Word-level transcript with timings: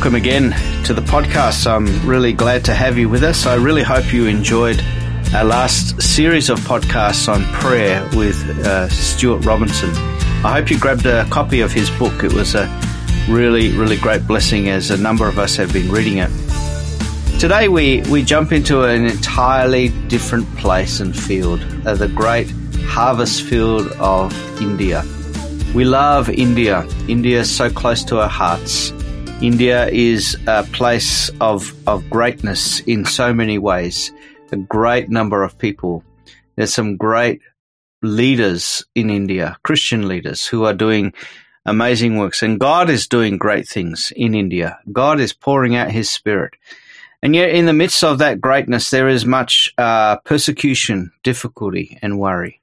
Welcome 0.00 0.14
again 0.14 0.84
to 0.84 0.94
the 0.94 1.02
podcast. 1.02 1.66
I'm 1.66 2.08
really 2.08 2.32
glad 2.32 2.64
to 2.64 2.72
have 2.72 2.96
you 2.96 3.06
with 3.10 3.22
us. 3.22 3.44
I 3.44 3.56
really 3.56 3.82
hope 3.82 4.14
you 4.14 4.28
enjoyed 4.28 4.82
our 5.34 5.44
last 5.44 6.00
series 6.00 6.48
of 6.48 6.58
podcasts 6.60 7.30
on 7.30 7.44
prayer 7.60 8.02
with 8.16 8.42
uh, 8.64 8.88
Stuart 8.88 9.44
Robinson. 9.44 9.90
I 10.42 10.54
hope 10.54 10.70
you 10.70 10.80
grabbed 10.80 11.04
a 11.04 11.26
copy 11.26 11.60
of 11.60 11.70
his 11.70 11.90
book. 11.98 12.24
It 12.24 12.32
was 12.32 12.54
a 12.54 12.66
really, 13.28 13.76
really 13.76 13.98
great 13.98 14.26
blessing 14.26 14.70
as 14.70 14.90
a 14.90 14.96
number 14.96 15.28
of 15.28 15.38
us 15.38 15.56
have 15.56 15.70
been 15.70 15.92
reading 15.92 16.16
it. 16.16 16.30
Today 17.38 17.68
we, 17.68 18.00
we 18.10 18.22
jump 18.22 18.52
into 18.52 18.84
an 18.84 19.04
entirely 19.04 19.90
different 20.08 20.46
place 20.56 21.00
and 21.00 21.14
field, 21.14 21.60
uh, 21.84 21.92
the 21.92 22.08
great 22.08 22.50
harvest 22.86 23.42
field 23.42 23.88
of 23.98 24.32
India. 24.62 25.04
We 25.74 25.84
love 25.84 26.30
India. 26.30 26.86
India 27.06 27.40
is 27.40 27.54
so 27.54 27.68
close 27.68 28.02
to 28.04 28.20
our 28.20 28.30
hearts. 28.30 28.94
India 29.42 29.88
is 29.88 30.36
a 30.46 30.64
place 30.64 31.30
of, 31.40 31.74
of 31.88 32.08
greatness 32.10 32.80
in 32.80 33.06
so 33.06 33.32
many 33.32 33.56
ways. 33.56 34.12
A 34.52 34.56
great 34.56 35.08
number 35.08 35.42
of 35.42 35.56
people. 35.56 36.04
There's 36.56 36.74
some 36.74 36.98
great 36.98 37.40
leaders 38.02 38.84
in 38.94 39.08
India, 39.08 39.56
Christian 39.62 40.08
leaders 40.08 40.46
who 40.46 40.66
are 40.66 40.74
doing 40.74 41.14
amazing 41.64 42.18
works. 42.18 42.42
And 42.42 42.60
God 42.60 42.90
is 42.90 43.08
doing 43.08 43.38
great 43.38 43.66
things 43.66 44.12
in 44.14 44.34
India. 44.34 44.78
God 44.92 45.20
is 45.20 45.32
pouring 45.32 45.74
out 45.74 45.90
his 45.90 46.10
spirit. 46.10 46.52
And 47.22 47.34
yet, 47.34 47.48
in 47.48 47.64
the 47.64 47.72
midst 47.72 48.04
of 48.04 48.18
that 48.18 48.42
greatness, 48.42 48.90
there 48.90 49.08
is 49.08 49.24
much 49.24 49.72
uh, 49.78 50.16
persecution, 50.18 51.12
difficulty, 51.22 51.98
and 52.02 52.18
worry. 52.18 52.60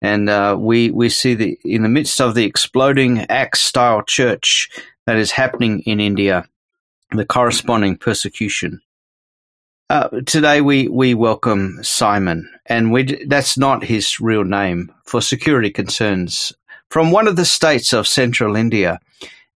And 0.00 0.30
uh, 0.30 0.56
we 0.58 0.90
we 0.90 1.10
see 1.10 1.34
the 1.34 1.58
in 1.62 1.82
the 1.82 1.88
midst 1.90 2.22
of 2.22 2.34
the 2.34 2.44
exploding 2.44 3.20
Acts 3.30 3.60
style 3.60 4.02
church 4.02 4.70
that 5.06 5.16
is 5.16 5.30
happening 5.30 5.80
in 5.80 6.00
India, 6.00 6.46
the 7.12 7.24
corresponding 7.24 7.96
persecution. 7.96 8.80
Uh, 9.88 10.08
today 10.26 10.60
we, 10.60 10.88
we 10.88 11.14
welcome 11.14 11.78
Simon, 11.82 12.50
and 12.66 12.92
we, 12.92 13.24
that's 13.26 13.56
not 13.56 13.84
his 13.84 14.18
real 14.18 14.44
name 14.44 14.92
for 15.04 15.22
security 15.22 15.70
concerns 15.70 16.52
from 16.90 17.12
one 17.12 17.28
of 17.28 17.36
the 17.36 17.44
states 17.44 17.92
of 17.92 18.08
central 18.08 18.56
India. 18.56 18.98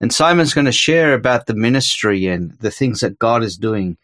And 0.00 0.14
Simon's 0.14 0.54
going 0.54 0.66
to 0.66 0.72
share 0.72 1.14
about 1.14 1.46
the 1.46 1.54
ministry 1.54 2.26
and 2.26 2.52
the 2.60 2.70
things 2.70 3.00
that 3.00 3.18
God 3.18 3.42
is 3.42 3.58
doing. 3.58 3.98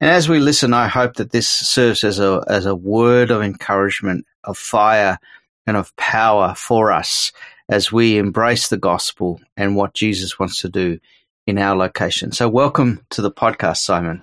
And 0.00 0.10
as 0.10 0.28
we 0.28 0.40
listen, 0.40 0.72
I 0.72 0.88
hope 0.88 1.14
that 1.14 1.30
this 1.30 1.48
serves 1.48 2.04
as 2.04 2.18
a, 2.18 2.42
as 2.48 2.66
a 2.66 2.74
word 2.74 3.30
of 3.30 3.42
encouragement, 3.42 4.26
of 4.44 4.58
fire, 4.58 5.18
and 5.66 5.76
of 5.76 5.94
power 5.96 6.54
for 6.56 6.90
us 6.90 7.32
as 7.68 7.90
we 7.90 8.18
embrace 8.18 8.68
the 8.68 8.76
gospel 8.76 9.40
and 9.56 9.76
what 9.76 9.94
Jesus 9.94 10.38
wants 10.38 10.60
to 10.60 10.68
do 10.68 10.98
in 11.46 11.58
our 11.58 11.76
location. 11.76 12.32
So, 12.32 12.48
welcome 12.48 13.04
to 13.10 13.22
the 13.22 13.30
podcast, 13.30 13.78
Simon. 13.78 14.22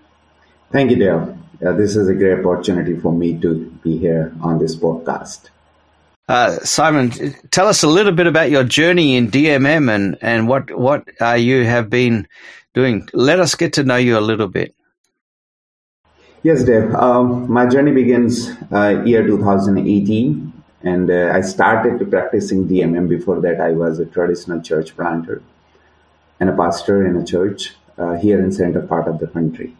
Thank 0.72 0.92
you, 0.92 0.98
Dale. 0.98 1.38
Uh, 1.66 1.74
this 1.74 1.96
is 1.96 2.10
a 2.10 2.14
great 2.14 2.40
opportunity 2.40 3.00
for 3.00 3.12
me 3.12 3.40
to 3.40 3.66
be 3.84 3.98
here 3.98 4.34
on 4.42 4.60
this 4.60 4.76
podcast. 4.76 5.50
Uh, 6.28 6.52
Simon, 6.60 7.12
tell 7.52 7.68
us 7.68 7.84
a 7.84 7.88
little 7.88 8.14
bit 8.14 8.28
about 8.28 8.50
your 8.50 8.64
journey 8.64 9.16
in 9.16 9.30
DMM 9.30 9.94
and, 9.94 10.18
and 10.22 10.48
what, 10.48 10.76
what 10.78 11.08
uh, 11.22 11.34
you 11.34 11.66
have 11.66 11.90
been 11.90 12.28
doing. 12.74 13.08
Let 13.14 13.40
us 13.40 13.56
get 13.56 13.74
to 13.74 13.84
know 13.84 13.98
you 13.98 14.18
a 14.18 14.22
little 14.22 14.48
bit. 14.48 14.74
Yes, 16.44 16.64
Dave. 16.64 16.94
Um, 16.96 17.52
my 17.52 17.66
journey 17.66 17.92
begins 17.92 18.50
uh, 18.72 19.04
year 19.06 19.26
2018 19.26 20.63
and 20.84 21.10
uh, 21.10 21.32
I 21.34 21.42
started 21.42 22.10
practicing 22.10 22.68
DMM. 22.68 23.08
Before 23.08 23.40
that, 23.42 23.62
I 23.62 23.72
was 23.72 24.00
a 24.00 24.06
traditional 24.06 24.62
church 24.62 24.96
planter 24.96 25.42
and 26.40 26.50
a 26.50 26.56
pastor 26.56 27.06
in 27.06 27.16
a 27.16 27.26
church 27.26 27.76
uh, 27.98 28.16
here 28.16 28.44
in 28.44 28.52
center 28.52 28.82
part 28.82 29.08
of 29.08 29.20
the 29.20 29.28
country. 29.28 29.76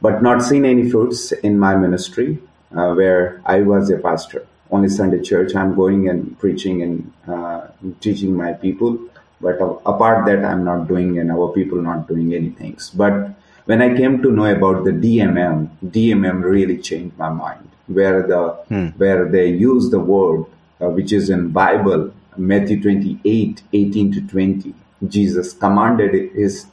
But 0.00 0.22
not 0.22 0.42
seen 0.42 0.64
any 0.64 0.88
fruits 0.90 1.32
in 1.32 1.58
my 1.58 1.76
ministry 1.76 2.38
uh, 2.74 2.94
where 2.94 3.42
I 3.44 3.60
was 3.60 3.90
a 3.90 3.98
pastor. 3.98 4.46
Only 4.70 4.88
Sunday 4.88 5.22
church, 5.22 5.54
I'm 5.54 5.74
going 5.74 6.08
and 6.08 6.38
preaching 6.38 6.82
and 6.82 7.12
uh, 7.26 7.68
teaching 8.00 8.34
my 8.34 8.52
people. 8.52 8.98
But 9.40 9.60
apart 9.86 10.26
that, 10.26 10.44
I'm 10.44 10.64
not 10.64 10.88
doing 10.88 11.18
and 11.18 11.30
our 11.30 11.52
people 11.52 11.80
not 11.80 12.08
doing 12.08 12.34
any 12.34 12.50
things. 12.50 12.90
But 12.90 13.30
when 13.68 13.82
I 13.82 13.94
came 13.94 14.22
to 14.22 14.30
know 14.32 14.46
about 14.46 14.84
the 14.84 14.92
DMM, 14.92 15.68
DMM 15.84 16.42
really 16.42 16.78
changed 16.78 17.18
my 17.18 17.28
mind. 17.28 17.68
Where 17.86 18.26
the 18.26 18.42
hmm. 18.68 18.86
where 19.02 19.28
they 19.34 19.48
use 19.48 19.90
the 19.90 20.00
word 20.00 20.44
uh, 20.80 20.88
which 20.88 21.12
is 21.12 21.28
in 21.28 21.50
Bible 21.50 22.12
Matthew 22.36 22.80
28 22.82 23.62
18 23.72 24.12
to 24.12 24.20
20 24.28 24.74
Jesus 25.06 25.52
commanded 25.54 26.14
his 26.32 26.66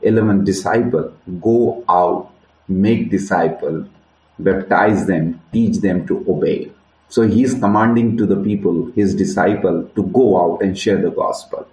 11 0.00 0.44
disciple 0.44 1.12
go 1.40 1.84
out 1.88 2.30
make 2.68 3.10
disciple 3.10 3.84
baptize 4.38 5.06
them 5.06 5.40
teach 5.52 5.76
them 5.78 6.06
to 6.06 6.24
obey. 6.28 6.70
So 7.08 7.28
he 7.28 7.42
is 7.42 7.52
commanding 7.52 8.16
to 8.16 8.26
the 8.26 8.40
people 8.48 8.90
his 8.92 9.14
disciple 9.14 9.84
to 9.94 10.02
go 10.20 10.26
out 10.42 10.62
and 10.62 10.78
share 10.78 11.00
the 11.00 11.10
gospel. 11.10 11.66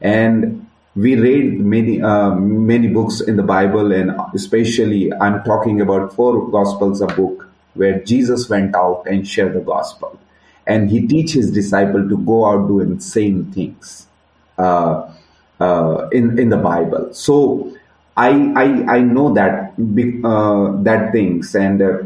And 0.00 0.68
we 0.96 1.14
read 1.16 1.60
many 1.60 2.00
uh, 2.00 2.30
many 2.34 2.88
books 2.88 3.20
in 3.20 3.36
the 3.36 3.42
bible 3.42 3.92
and 3.92 4.12
especially 4.34 5.12
i'm 5.14 5.42
talking 5.44 5.80
about 5.80 6.14
four 6.14 6.50
gospels 6.50 7.00
a 7.00 7.06
book 7.06 7.46
where 7.76 8.00
Jesus 8.00 8.48
went 8.48 8.74
out 8.74 9.04
and 9.06 9.26
shared 9.28 9.54
the 9.54 9.60
gospel. 9.60 10.18
And 10.66 10.90
he 10.90 11.06
teach 11.06 11.32
his 11.32 11.52
disciple 11.52 12.08
to 12.08 12.18
go 12.18 12.46
out 12.46 12.66
doing 12.66 12.98
same 12.98 13.52
things 13.52 14.08
uh, 14.58 15.12
uh, 15.60 16.08
in 16.10 16.38
in 16.38 16.48
the 16.48 16.56
Bible. 16.56 17.14
So 17.14 17.76
I 18.16 18.30
I, 18.56 18.96
I 18.96 19.00
know 19.00 19.32
that 19.34 19.74
uh, 20.24 20.82
that 20.82 21.12
things, 21.12 21.54
and 21.54 21.80
uh, 21.80 21.98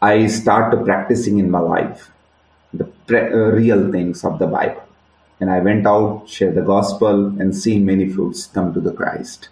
I 0.00 0.26
start 0.28 0.84
practicing 0.84 1.38
in 1.38 1.50
my 1.50 1.58
life 1.60 2.10
the 2.72 2.84
pre- 2.84 3.32
uh, 3.32 3.50
real 3.58 3.90
things 3.90 4.24
of 4.24 4.38
the 4.38 4.46
Bible. 4.46 4.87
And 5.40 5.50
I 5.50 5.60
went 5.60 5.86
out, 5.86 6.28
share 6.28 6.52
the 6.52 6.62
gospel, 6.62 7.26
and 7.40 7.54
see 7.54 7.78
many 7.78 8.08
fruits 8.08 8.46
come 8.46 8.74
to 8.74 8.80
the 8.80 8.92
Christ. 8.92 9.48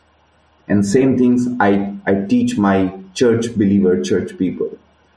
And 0.68 0.84
same 0.84 1.16
things 1.16 1.46
I, 1.60 1.94
I 2.06 2.14
teach 2.28 2.58
my 2.58 2.92
church 3.14 3.54
believer, 3.54 4.02
church 4.02 4.36
people 4.36 4.76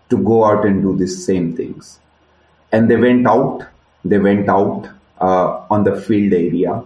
to 0.10 0.18
go 0.18 0.46
out 0.46 0.66
and 0.66 0.82
do 0.82 0.96
these 0.96 1.26
same 1.26 1.56
things. 1.56 2.00
And 2.72 2.90
they 2.90 2.98
went 2.98 3.28
out, 3.28 3.66
they 4.06 4.20
went 4.20 4.50
out 4.50 4.90
uh, 5.20 5.66
on 5.70 5.84
the 5.84 6.00
field 6.00 6.34
area. 6.34 6.84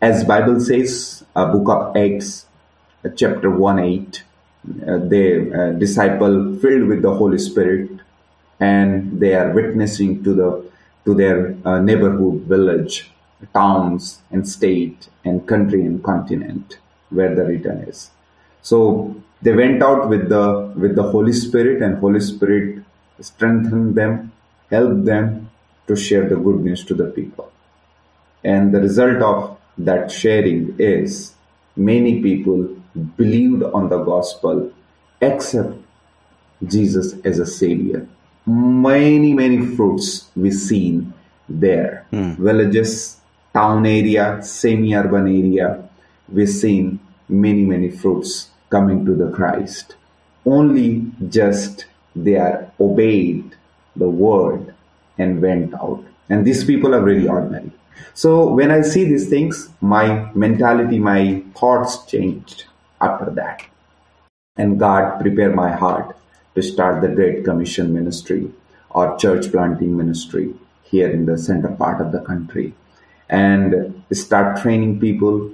As 0.00 0.24
Bible 0.24 0.60
says, 0.60 1.24
uh, 1.34 1.52
book 1.52 1.68
of 1.68 1.96
Acts, 1.96 2.46
uh, 3.04 3.10
chapter 3.16 3.50
1 3.50 3.78
8, 3.78 4.24
uh, 4.86 4.98
they 4.98 5.52
uh, 5.52 5.70
disciple 5.72 6.56
filled 6.58 6.88
with 6.88 7.02
the 7.02 7.14
Holy 7.14 7.38
Spirit 7.38 7.90
and 8.58 9.20
they 9.20 9.34
are 9.34 9.52
witnessing 9.52 10.24
to 10.24 10.34
the 10.34 10.70
to 11.06 11.14
their 11.14 11.56
uh, 11.64 11.80
neighborhood, 11.80 12.42
village, 12.42 13.10
towns 13.54 14.20
and 14.30 14.46
state 14.48 15.08
and 15.24 15.46
country 15.46 15.80
and 15.86 16.02
continent 16.04 16.78
where 17.10 17.34
the 17.34 17.44
return 17.44 17.78
is. 17.88 18.10
So 18.62 19.16
they 19.42 19.54
went 19.54 19.82
out 19.82 20.08
with 20.08 20.28
the 20.28 20.72
with 20.76 20.96
the 20.96 21.02
holy 21.02 21.32
spirit 21.32 21.82
and 21.82 21.98
holy 21.98 22.20
spirit 22.20 22.82
strengthened 23.20 23.94
them 23.94 24.32
helped 24.70 25.04
them 25.04 25.50
to 25.86 25.96
share 25.96 26.28
the 26.28 26.36
good 26.36 26.60
news 26.60 26.84
to 26.84 26.94
the 26.94 27.06
people 27.18 27.50
and 28.44 28.74
the 28.74 28.80
result 28.80 29.22
of 29.22 29.56
that 29.78 30.10
sharing 30.10 30.74
is 30.78 31.34
many 31.76 32.22
people 32.22 32.64
believed 33.16 33.62
on 33.62 33.88
the 33.88 33.98
gospel 33.98 34.70
accept 35.20 35.74
jesus 36.74 37.14
as 37.24 37.38
a 37.38 37.46
savior 37.46 38.06
many 38.46 39.34
many 39.34 39.64
fruits 39.76 40.30
we 40.36 40.50
seen 40.50 41.12
there 41.48 42.06
mm. 42.12 42.36
villages 42.36 43.16
town 43.52 43.84
area 43.86 44.42
semi-urban 44.42 45.26
area 45.26 45.88
we 46.28 46.46
seen 46.46 46.98
many 47.28 47.64
many 47.64 47.90
fruits 47.90 48.50
coming 48.70 49.04
to 49.04 49.14
the 49.14 49.30
Christ. 49.30 49.96
Only 50.44 51.10
just 51.28 51.86
they 52.14 52.36
are 52.36 52.70
obeyed 52.80 53.54
the 53.94 54.08
word 54.08 54.74
and 55.18 55.40
went 55.40 55.74
out. 55.74 56.04
And 56.28 56.44
these 56.44 56.64
people 56.64 56.94
are 56.94 57.02
really 57.02 57.28
ordinary. 57.28 57.72
So 58.14 58.48
when 58.48 58.70
I 58.70 58.82
see 58.82 59.04
these 59.04 59.28
things, 59.28 59.68
my 59.80 60.30
mentality, 60.34 60.98
my 60.98 61.42
thoughts 61.54 62.04
changed 62.06 62.64
after 63.00 63.30
that. 63.30 63.62
And 64.56 64.78
God 64.78 65.20
prepared 65.20 65.54
my 65.54 65.72
heart 65.72 66.16
to 66.56 66.62
start 66.62 67.02
the 67.02 67.08
Great 67.08 67.44
Commission 67.44 67.94
ministry 67.94 68.50
or 68.90 69.16
church 69.18 69.50
planting 69.52 69.96
ministry 69.96 70.54
here 70.82 71.08
in 71.08 71.26
the 71.26 71.38
center 71.38 71.68
part 71.68 72.00
of 72.00 72.10
the 72.10 72.20
country 72.20 72.74
and 73.28 74.02
start 74.12 74.60
training 74.60 74.98
people 74.98 75.50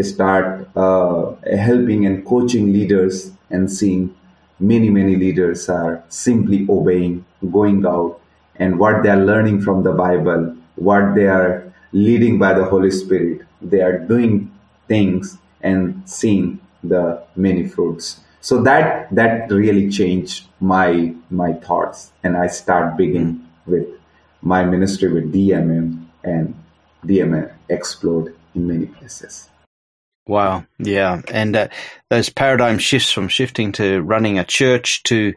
start 0.00 0.68
uh, 0.76 1.34
helping 1.56 2.06
and 2.06 2.24
coaching 2.24 2.72
leaders 2.72 3.32
and 3.50 3.70
seeing 3.70 4.14
many 4.58 4.88
many 4.88 5.16
leaders 5.16 5.68
are 5.68 6.02
simply 6.08 6.66
obeying 6.70 7.24
going 7.52 7.84
out 7.86 8.18
and 8.56 8.78
what 8.78 9.02
they 9.02 9.10
are 9.10 9.24
learning 9.32 9.60
from 9.60 9.82
the 9.82 9.92
bible 9.92 10.56
what 10.76 11.14
they 11.14 11.26
are 11.26 11.70
leading 11.92 12.38
by 12.38 12.54
the 12.54 12.64
holy 12.64 12.90
spirit 12.90 13.42
they 13.60 13.82
are 13.82 13.98
doing 13.98 14.50
things 14.88 15.36
and 15.60 16.02
seeing 16.08 16.60
the 16.82 17.22
many 17.36 17.66
fruits. 17.68 18.20
So 18.40 18.62
that 18.62 19.14
that 19.14 19.50
really 19.50 19.90
changed 19.90 20.46
my 20.60 21.14
my 21.30 21.52
thoughts, 21.52 22.12
and 22.24 22.36
I 22.36 22.46
start 22.46 22.96
beginning 22.96 23.46
with 23.66 23.86
my 24.40 24.64
ministry 24.64 25.12
with 25.12 25.32
DMM, 25.32 26.06
and 26.24 26.54
DMM 27.04 27.52
explode 27.68 28.34
in 28.54 28.66
many 28.66 28.86
places. 28.86 29.50
Wow, 30.26 30.64
yeah, 30.78 31.20
and 31.30 31.56
uh, 31.56 31.68
those 32.08 32.30
paradigm 32.30 32.78
shifts 32.78 33.12
from 33.12 33.28
shifting 33.28 33.72
to 33.72 34.00
running 34.00 34.38
a 34.38 34.44
church 34.44 35.02
to 35.04 35.34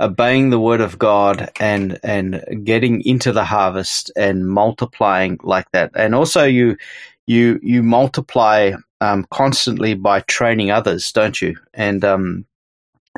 obeying 0.00 0.50
the 0.50 0.58
word 0.58 0.80
of 0.80 0.98
God 0.98 1.50
and 1.60 2.00
and 2.02 2.42
getting 2.64 3.02
into 3.02 3.32
the 3.32 3.44
harvest 3.44 4.10
and 4.16 4.48
multiplying 4.48 5.38
like 5.42 5.70
that, 5.72 5.92
and 5.94 6.16
also 6.16 6.44
you 6.44 6.78
you 7.26 7.60
you 7.62 7.82
multiply 7.82 8.72
um, 9.00 9.26
constantly 9.30 9.94
by 9.94 10.20
training 10.20 10.70
others, 10.70 11.12
don't 11.12 11.40
you? 11.40 11.56
And 11.72 12.04
um, 12.04 12.44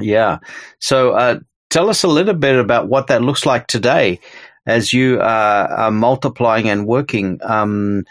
yeah, 0.01 0.39
so 0.79 1.13
uh, 1.13 1.41
tell 1.71 1.89
us 1.89 2.03
a 2.03 2.09
little 2.09 2.35
bit 2.35 2.57
about 2.57 2.89
what 2.89 3.09
that 3.09 3.23
looks 3.23 3.47
like 3.47 3.67
today 3.67 4.21
as 4.67 4.93
you 4.93 5.21
are, 5.21 5.69
are 5.69 5.91
multiplying 5.91 6.69
and 6.69 6.87
working. 6.87 7.41
Um, 7.43 8.05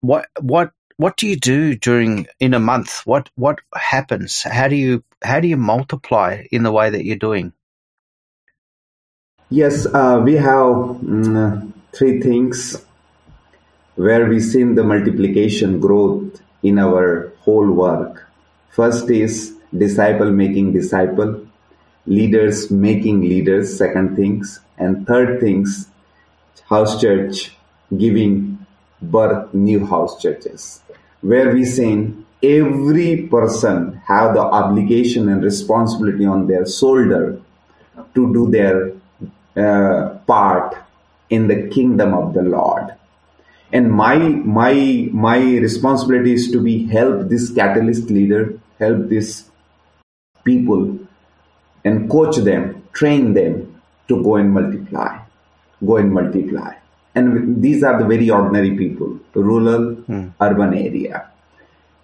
what 0.00 0.26
what 0.40 0.72
what 0.96 1.16
do 1.16 1.26
you 1.28 1.36
do 1.36 1.74
during 1.74 2.26
in 2.40 2.54
a 2.54 2.60
month? 2.60 3.02
What 3.06 3.30
what 3.36 3.60
happens? 3.74 4.42
How 4.42 4.68
do 4.68 4.76
you 4.76 5.04
how 5.22 5.40
do 5.40 5.48
you 5.48 5.56
multiply 5.56 6.44
in 6.50 6.62
the 6.62 6.72
way 6.72 6.90
that 6.90 7.04
you're 7.04 7.16
doing? 7.16 7.52
Yes, 9.50 9.86
uh, 9.86 10.20
we 10.24 10.34
have 10.34 10.96
mm, 11.04 11.72
three 11.92 12.20
things 12.20 12.82
where 13.96 14.26
we 14.26 14.40
see 14.40 14.62
the 14.62 14.82
multiplication 14.82 15.80
growth 15.80 16.40
in 16.62 16.78
our 16.78 17.32
whole 17.40 17.70
work. 17.70 18.26
First 18.70 19.10
is 19.10 19.54
disciple 19.76 20.30
making 20.30 20.72
disciple, 20.72 21.46
leaders 22.06 22.70
making 22.70 23.22
leaders, 23.22 23.76
second 23.76 24.16
things, 24.16 24.60
and 24.78 25.06
third 25.06 25.40
things, 25.40 25.88
house 26.68 27.00
church 27.00 27.54
giving 27.96 28.66
birth 29.02 29.52
new 29.52 29.84
house 29.84 30.20
churches 30.22 30.80
where 31.22 31.50
we 31.54 31.64
saying 31.64 32.26
every 32.42 33.28
person 33.28 34.00
have 34.06 34.34
the 34.34 34.40
obligation 34.40 35.28
and 35.28 35.42
responsibility 35.42 36.26
on 36.26 36.46
their 36.46 36.66
shoulder 36.66 37.40
to 38.14 38.32
do 38.32 38.50
their 38.50 38.92
uh, 39.56 40.18
part 40.26 40.76
in 41.30 41.46
the 41.46 41.68
kingdom 41.68 42.12
of 42.12 42.34
the 42.34 42.42
Lord. 42.42 42.92
And 43.72 43.90
my 43.90 44.18
my 44.18 45.08
my 45.12 45.38
responsibility 45.38 46.34
is 46.34 46.50
to 46.50 46.60
be 46.60 46.86
help 46.86 47.28
this 47.28 47.50
catalyst 47.50 48.10
leader, 48.10 48.60
help 48.78 49.08
these 49.08 49.50
people, 50.44 50.98
and 51.84 52.10
coach 52.10 52.36
them, 52.36 52.82
train 52.92 53.32
them 53.32 53.80
to 54.08 54.22
go 54.22 54.36
and 54.36 54.52
multiply, 54.52 55.18
go 55.84 55.96
and 55.96 56.12
multiply. 56.12 56.74
And 57.14 57.62
these 57.62 57.82
are 57.82 57.98
the 57.98 58.06
very 58.06 58.30
ordinary 58.30 58.76
people 58.76 59.18
rural 59.34 59.96
mm. 59.96 60.32
urban 60.40 60.74
area. 60.74 61.28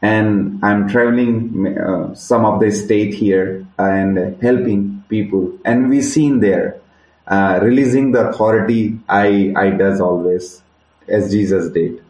And 0.01 0.65
i'm 0.65 0.89
traveling 0.89 1.77
uh, 1.77 2.15
some 2.15 2.45
of 2.45 2.61
the 2.61 2.71
state 2.71 3.15
here 3.15 3.67
and 3.79 4.41
helping 4.41 5.03
people. 5.09 5.59
And 5.65 5.91
we 5.91 6.03
seen 6.03 6.41
there 6.41 6.81
uh, 7.27 7.59
releasing 7.63 8.13
the 8.13 8.29
authority 8.29 8.99
i 9.09 9.53
i 9.57 9.71
does 9.71 10.01
always 10.01 10.63
as 11.09 11.31
jesus 11.31 11.71
did 11.71 12.03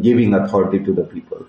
giving 0.00 0.34
authority 0.34 0.78
to 0.84 0.92
the 0.92 1.04
people 1.04 1.44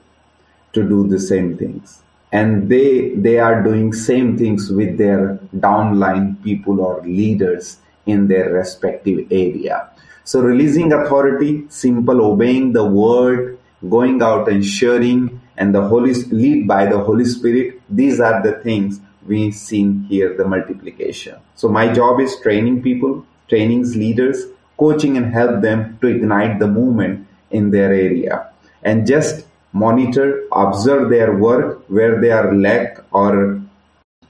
to 0.74 0.88
do 0.88 1.08
the 1.08 1.20
same 1.20 1.58
things 1.58 2.02
and 2.32 2.70
they 2.70 3.10
they 3.28 3.38
are 3.38 3.62
doing 3.64 3.94
same 3.94 4.38
things 4.38 4.72
with 4.72 4.98
their 4.98 5.38
downline 5.68 6.42
people 6.44 6.80
or 6.82 7.02
leaders 7.04 7.78
in 8.06 8.28
their 8.28 8.50
respective 8.54 9.28
area 9.32 9.90
so 10.24 10.40
releasing 10.40 10.94
authority, 10.94 11.66
simple 11.70 12.24
obeying 12.24 12.74
the 12.74 12.86
word, 12.86 13.58
going 13.90 14.22
out 14.22 14.48
and 14.48 14.64
sharing, 14.64 15.42
and 15.58 15.74
the 15.74 15.82
Holy 15.82 16.14
lead 16.14 16.68
by 16.68 16.86
the 16.86 17.00
Holy 17.00 17.26
Spirit. 17.26 17.82
These 17.90 18.20
are 18.20 18.42
the 18.44 18.54
things 18.64 19.00
we 19.28 19.52
seen 19.52 20.04
here, 20.04 20.36
the 20.38 20.46
multiplication. 20.46 21.38
So 21.56 21.70
my 21.70 21.92
job 21.92 22.20
is 22.20 22.40
training 22.40 22.84
people, 22.84 23.26
trainings 23.48 23.96
leaders, 23.96 24.46
coaching 24.82 25.18
and 25.18 25.34
help 25.34 25.62
them 25.62 25.98
to 26.02 26.08
ignite 26.08 26.60
the 26.60 26.68
movement 26.68 27.28
in 27.52 27.72
their 27.72 27.94
area. 27.94 28.50
And 28.84 29.06
just 29.06 29.46
monitor, 29.74 30.28
observe 30.52 31.10
their 31.10 31.38
work 31.38 31.84
where 31.88 32.20
they 32.20 32.32
are 32.32 32.54
lack 32.54 32.98
or 33.12 33.62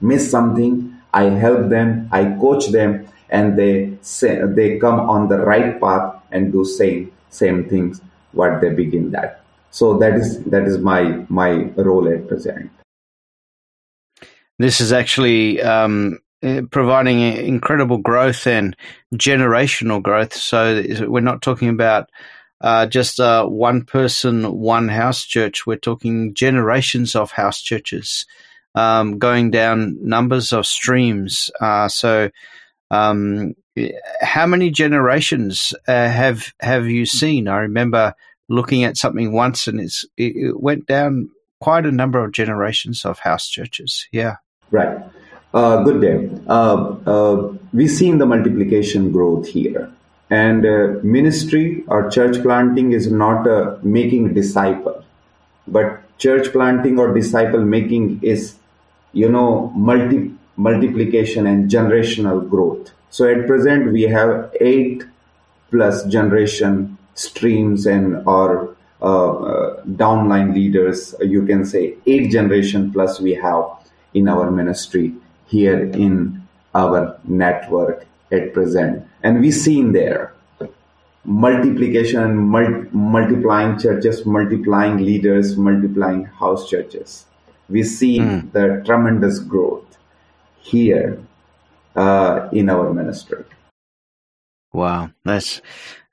miss 0.00 0.30
something. 0.30 0.74
I 1.14 1.24
help 1.44 1.68
them, 1.68 2.08
I 2.12 2.24
coach 2.44 2.68
them, 2.68 3.08
and 3.28 3.58
they 3.58 3.96
say, 4.02 4.40
they 4.46 4.78
come 4.78 5.00
on 5.00 5.28
the 5.28 5.38
right 5.38 5.80
path 5.80 6.22
and 6.32 6.52
do 6.52 6.64
same 6.64 7.12
same 7.30 7.68
things 7.68 8.00
what 8.32 8.60
they 8.60 8.70
begin 8.70 9.10
that 9.10 9.42
so 9.70 9.96
that 9.98 10.14
is 10.14 10.42
that 10.44 10.64
is 10.64 10.78
my 10.78 11.02
my 11.28 11.50
role 11.88 12.08
at 12.08 12.26
present 12.28 12.70
this 14.58 14.80
is 14.80 14.92
actually 14.92 15.60
um, 15.62 16.18
providing 16.70 17.20
incredible 17.20 17.98
growth 17.98 18.46
and 18.46 18.76
generational 19.14 20.02
growth 20.02 20.34
so 20.34 20.82
we're 21.06 21.20
not 21.20 21.42
talking 21.42 21.68
about 21.68 22.08
uh, 22.62 22.86
just 22.86 23.18
uh, 23.18 23.44
one 23.44 23.84
person, 23.84 24.44
one 24.60 24.88
house 24.88 25.24
church. 25.24 25.66
We're 25.66 25.76
talking 25.76 26.32
generations 26.32 27.16
of 27.16 27.32
house 27.32 27.60
churches 27.60 28.24
um, 28.74 29.18
going 29.18 29.50
down 29.50 29.98
numbers 30.00 30.52
of 30.52 30.66
streams. 30.66 31.50
Uh, 31.60 31.88
so 31.88 32.30
um, 32.90 33.54
how 34.20 34.46
many 34.46 34.70
generations 34.70 35.74
uh, 35.88 36.08
have 36.08 36.52
have 36.60 36.86
you 36.86 37.04
seen? 37.04 37.48
I 37.48 37.58
remember 37.58 38.14
looking 38.48 38.84
at 38.84 38.96
something 38.96 39.32
once, 39.32 39.66
and 39.66 39.80
it's 39.80 40.04
it, 40.16 40.36
it 40.36 40.60
went 40.60 40.86
down 40.86 41.30
quite 41.60 41.86
a 41.86 41.92
number 41.92 42.24
of 42.24 42.32
generations 42.32 43.04
of 43.04 43.18
house 43.18 43.48
churches. 43.48 44.06
Yeah, 44.12 44.36
right. 44.70 44.98
Uh, 45.54 45.82
good 45.82 46.00
day. 46.00 46.30
Uh, 46.48 46.96
uh, 47.06 47.52
we've 47.74 47.90
seen 47.90 48.16
the 48.16 48.24
multiplication 48.24 49.12
growth 49.12 49.46
here. 49.46 49.92
And 50.30 50.64
uh, 50.64 50.98
ministry 51.02 51.84
or 51.88 52.08
church 52.08 52.40
planting 52.42 52.92
is 52.92 53.12
not 53.12 53.84
making 53.84 54.32
disciple, 54.32 55.04
but 55.68 56.00
church 56.16 56.50
planting 56.52 56.98
or 56.98 57.12
disciple 57.12 57.62
making 57.62 58.20
is, 58.22 58.56
you 59.12 59.28
know, 59.28 59.70
multi 59.76 60.32
multiplication 60.56 61.46
and 61.46 61.70
generational 61.70 62.48
growth. 62.48 62.92
So 63.10 63.30
at 63.30 63.46
present 63.46 63.92
we 63.92 64.02
have 64.02 64.54
eight 64.58 65.04
plus 65.70 66.04
generation 66.04 66.96
streams 67.14 67.84
and 67.84 68.26
or 68.26 68.74
uh, 69.02 69.32
uh, 69.32 69.82
downline 69.84 70.54
leaders. 70.54 71.14
You 71.20 71.44
can 71.44 71.66
say 71.66 71.96
eight 72.06 72.30
generation 72.30 72.90
plus 72.90 73.20
we 73.20 73.34
have 73.34 73.64
in 74.14 74.28
our 74.28 74.50
ministry 74.50 75.14
here 75.52 75.80
in 76.06 76.42
our 76.74 77.18
network 77.24 78.06
at 78.30 78.54
present, 78.54 79.06
and 79.22 79.40
we 79.40 79.50
seen 79.50 79.92
there 79.92 80.32
multiplication, 81.24 82.36
mul- 82.36 82.86
multiplying 82.92 83.78
churches, 83.78 84.24
multiplying 84.26 84.96
leaders, 84.98 85.56
multiplying 85.56 86.24
house 86.24 86.68
churches. 86.68 87.26
We 87.68 87.82
see 87.84 88.18
mm. 88.18 88.52
the 88.52 88.82
tremendous 88.84 89.38
growth 89.38 89.98
here 90.60 91.18
uh, 91.94 92.48
in 92.52 92.68
our 92.68 92.92
ministry. 92.92 93.44
Wow, 94.72 95.10
that's 95.24 95.60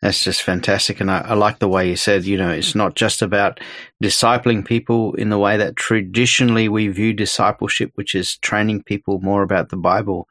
that's 0.01 0.23
just 0.23 0.43
fantastic, 0.43 1.01
and 1.01 1.11
I, 1.11 1.19
I, 1.19 1.33
like 1.33 1.59
the 1.59 1.67
way 1.67 1.89
you 1.89 1.95
said. 1.95 2.25
You 2.25 2.37
know, 2.37 2.49
it's 2.51 2.75
not 2.75 2.95
just 2.95 3.21
about 3.21 3.59
discipling 4.01 4.65
people 4.65 5.13
in 5.15 5.29
the 5.29 5.37
way 5.37 5.57
that 5.57 5.75
traditionally 5.75 6.69
we 6.69 6.87
view 6.87 7.13
discipleship, 7.13 7.91
which 7.95 8.15
is 8.15 8.37
training 8.37 8.83
people 8.83 9.19
more 9.19 9.43
about 9.43 9.69
the 9.69 9.77
Bible, 9.77 10.27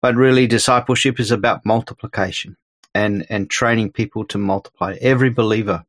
but 0.00 0.16
really 0.16 0.46
discipleship 0.46 1.20
is 1.20 1.30
about 1.30 1.66
multiplication 1.66 2.56
and 2.94 3.26
and 3.28 3.50
training 3.50 3.92
people 3.92 4.24
to 4.26 4.38
multiply. 4.38 4.96
Every 5.00 5.30
believer 5.30 5.84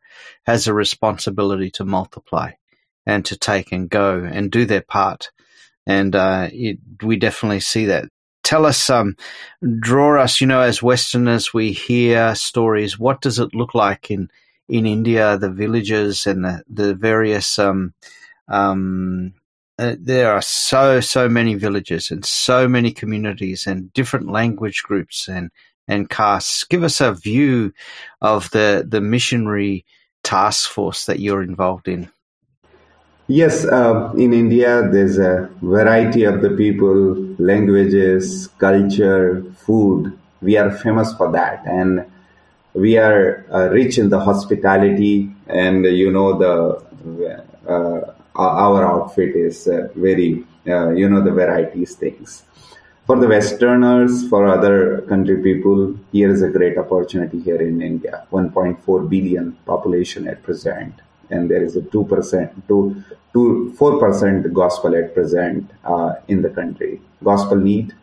has 0.45 0.67
a 0.67 0.73
responsibility 0.73 1.71
to 1.71 1.85
multiply 1.85 2.51
and 3.05 3.23
to 3.25 3.37
take 3.37 3.71
and 3.71 3.89
go 3.89 4.19
and 4.23 4.51
do 4.51 4.65
their 4.65 4.81
part 4.81 5.31
and 5.85 6.15
uh, 6.15 6.49
it, 6.51 6.79
we 7.01 7.17
definitely 7.17 7.59
see 7.59 7.85
that. 7.85 8.05
Tell 8.43 8.65
us, 8.65 8.89
um, 8.89 9.15
draw 9.79 10.21
us. 10.21 10.41
You 10.41 10.47
know, 10.47 10.61
as 10.61 10.83
Westerners, 10.83 11.53
we 11.53 11.71
hear 11.71 12.35
stories. 12.35 12.99
What 12.99 13.21
does 13.21 13.39
it 13.39 13.55
look 13.55 13.73
like 13.73 14.11
in 14.11 14.29
in 14.69 14.85
India, 14.85 15.37
the 15.37 15.49
villages 15.49 16.25
and 16.27 16.43
the 16.43 16.63
the 16.69 16.93
various 16.93 17.59
um, 17.59 17.93
um, 18.47 19.33
uh, 19.79 19.95
there 19.99 20.31
are 20.31 20.41
so 20.41 20.99
so 20.99 21.27
many 21.27 21.55
villages 21.55 22.11
and 22.11 22.23
so 22.25 22.67
many 22.67 22.91
communities 22.91 23.65
and 23.65 23.91
different 23.93 24.29
language 24.29 24.83
groups 24.83 25.27
and 25.27 25.51
and 25.87 26.09
castes. 26.09 26.63
Give 26.63 26.83
us 26.83 27.01
a 27.01 27.13
view 27.13 27.73
of 28.21 28.49
the 28.51 28.85
the 28.87 29.01
missionary 29.01 29.85
task 30.23 30.69
force 30.69 31.05
that 31.05 31.19
you're 31.19 31.43
involved 31.43 31.87
in. 31.87 32.09
Yes, 33.33 33.65
uh, 33.65 34.13
in 34.15 34.31
India, 34.31 34.87
there's 34.91 35.17
a 35.17 35.49
variety 35.59 36.23
of 36.23 36.43
the 36.43 36.51
people, 36.51 37.15
languages, 37.39 38.47
culture, 38.59 39.43
food. 39.65 40.15
We 40.43 40.55
are 40.57 40.69
famous 40.69 41.11
for 41.15 41.31
that. 41.31 41.65
And 41.65 42.05
we 42.75 42.95
are 42.97 43.43
uh, 43.51 43.69
rich 43.69 43.97
in 43.97 44.09
the 44.09 44.19
hospitality 44.19 45.31
and, 45.47 45.83
you 45.83 46.11
know, 46.11 46.37
the, 46.37 47.41
uh, 47.67 48.13
our 48.35 48.85
outfit 48.85 49.35
is 49.35 49.67
uh, 49.67 49.87
very, 49.95 50.43
uh, 50.67 50.91
you 50.91 51.09
know, 51.09 51.23
the 51.23 51.31
varieties 51.31 51.95
things. 51.95 52.43
For 53.07 53.19
the 53.19 53.27
Westerners, 53.27 54.29
for 54.29 54.45
other 54.45 55.01
country 55.09 55.41
people, 55.41 55.97
here 56.11 56.31
is 56.31 56.43
a 56.43 56.49
great 56.49 56.77
opportunity 56.77 57.41
here 57.41 57.63
in 57.63 57.81
India. 57.81 58.27
1.4 58.31 59.09
billion 59.09 59.53
population 59.65 60.27
at 60.27 60.43
present 60.43 61.01
and 61.33 61.49
there 61.49 61.63
is 61.63 61.75
a 61.75 61.81
2% 61.81 62.67
to, 62.67 63.03
to 63.33 63.75
4% 63.77 64.53
gospel 64.53 64.95
at 64.95 65.13
present 65.13 65.71
uh, 65.83 66.13
in 66.27 66.41
the 66.41 66.49
country. 66.49 67.01
Gospel 67.23 67.57
need, 67.57 67.93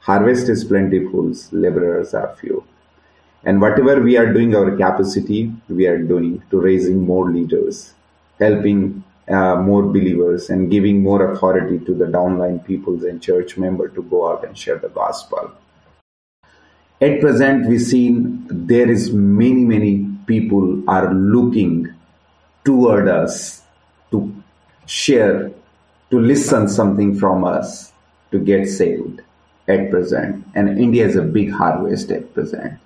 harvest 0.00 0.48
is 0.48 0.64
plentiful, 0.64 1.32
laborers 1.52 2.14
are 2.14 2.34
few. 2.40 2.64
And 3.44 3.60
whatever 3.60 4.00
we 4.00 4.16
are 4.16 4.32
doing 4.32 4.54
our 4.54 4.70
capacity, 4.76 5.52
we 5.68 5.86
are 5.86 5.98
doing 5.98 6.42
to 6.50 6.60
raising 6.60 7.00
more 7.02 7.30
leaders, 7.30 7.94
helping 8.38 9.04
uh, 9.28 9.56
more 9.56 9.82
believers 9.82 10.50
and 10.50 10.70
giving 10.70 11.02
more 11.02 11.32
authority 11.32 11.78
to 11.86 11.94
the 11.94 12.06
downline 12.06 12.64
peoples 12.66 13.04
and 13.04 13.22
church 13.22 13.56
member 13.56 13.88
to 13.88 14.02
go 14.02 14.30
out 14.30 14.44
and 14.44 14.58
share 14.58 14.78
the 14.78 14.88
gospel. 14.88 15.52
At 17.00 17.20
present, 17.20 17.66
we 17.66 17.78
see 17.78 18.10
there 18.14 18.90
is 18.90 19.12
many, 19.12 19.64
many 19.64 20.06
people 20.26 20.82
are 20.88 21.14
looking 21.14 21.94
toward 22.64 23.08
us 23.08 23.62
to 24.10 24.34
share, 24.86 25.50
to 26.10 26.20
listen 26.20 26.68
something 26.68 27.18
from 27.18 27.44
us 27.44 27.92
to 28.30 28.38
get 28.38 28.68
saved 28.68 29.22
at 29.68 29.90
present. 29.90 30.44
And 30.54 30.78
India 30.78 31.06
is 31.06 31.16
a 31.16 31.22
big 31.22 31.50
harvest 31.50 32.10
at 32.10 32.34
present. 32.34 32.78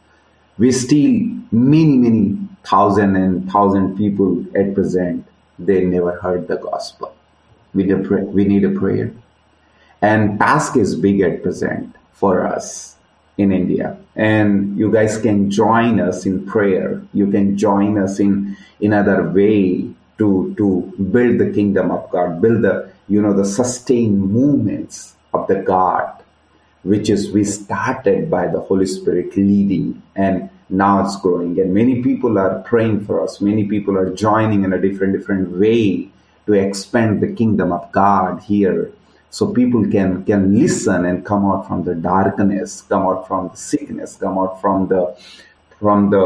We 0.59 0.71
still 0.73 1.21
many, 1.51 1.97
many 1.97 2.39
thousand 2.65 3.17
and 3.17 3.51
thousand 3.51 3.97
people 3.97 4.45
at 4.57 4.75
present, 4.75 5.27
they 5.59 5.85
never 5.85 6.19
heard 6.21 6.49
the 6.49 6.57
gospel. 6.57 7.15
We 7.75 7.85
need 7.85 7.93
a, 7.93 7.99
pray, 7.99 8.23
we 8.23 8.45
need 8.45 8.65
a 8.65 8.71
prayer. 8.71 9.13
And 10.01 10.39
task 10.39 10.77
is 10.77 10.95
big 10.95 11.21
at 11.21 11.43
present 11.43 11.95
for 12.13 12.47
us 12.47 12.94
in 13.37 13.53
India. 13.53 13.97
And 14.15 14.79
you 14.79 14.93
guys 14.93 15.19
can 15.19 15.51
join 15.51 16.01
us 16.01 16.27
in 16.27 16.47
prayer. 16.47 17.03
You 17.13 17.31
can 17.31 17.57
join 17.59 17.99
us 17.99 18.21
in 18.21 18.57
another 18.81 19.29
way 19.29 19.89
to, 20.19 20.55
to 20.57 20.95
build 21.11 21.39
the 21.39 21.51
kingdom 21.53 21.91
of 21.91 22.09
God, 22.11 22.41
build 22.41 22.63
the, 22.63 22.91
you 23.09 23.21
know, 23.21 23.33
the 23.33 23.45
sustained 23.45 24.21
movements 24.21 25.15
of 25.33 25.49
the 25.49 25.57
God, 25.57 26.23
which 26.85 27.11
is 27.11 27.33
we 27.33 27.43
started 27.45 28.31
by 28.31 28.47
the 28.47 28.61
Holy 28.61 28.87
Spirit 28.87 29.37
leading 29.37 30.03
and 30.15 30.49
now 30.71 31.05
it's 31.05 31.17
growing. 31.17 31.59
And 31.61 31.75
many 31.75 32.03
people 32.03 32.39
are 32.39 32.61
praying 32.61 33.05
for 33.05 33.23
us. 33.23 33.41
Many 33.41 33.65
people 33.65 33.99
are 33.99 34.15
joining 34.15 34.65
in 34.65 34.73
a 34.73 34.81
different, 34.81 35.13
different 35.19 35.59
way 35.59 36.09
to 36.47 36.53
expand 36.53 37.21
the 37.21 37.33
kingdom 37.33 37.73
of 37.73 37.91
God 37.93 38.41
here 38.43 38.93
so 39.37 39.53
people 39.61 39.85
can 39.95 40.11
can 40.31 40.43
listen 40.61 41.01
and 41.09 41.25
come 41.31 41.45
out 41.51 41.63
from 41.69 41.81
the 41.89 41.95
darkness 41.95 42.83
come 42.93 43.05
out 43.11 43.21
from 43.29 43.49
the 43.53 43.59
sickness 43.71 44.17
come 44.25 44.37
out 44.43 44.61
from 44.63 44.89
the 44.93 45.03
from 45.81 46.11
the 46.15 46.25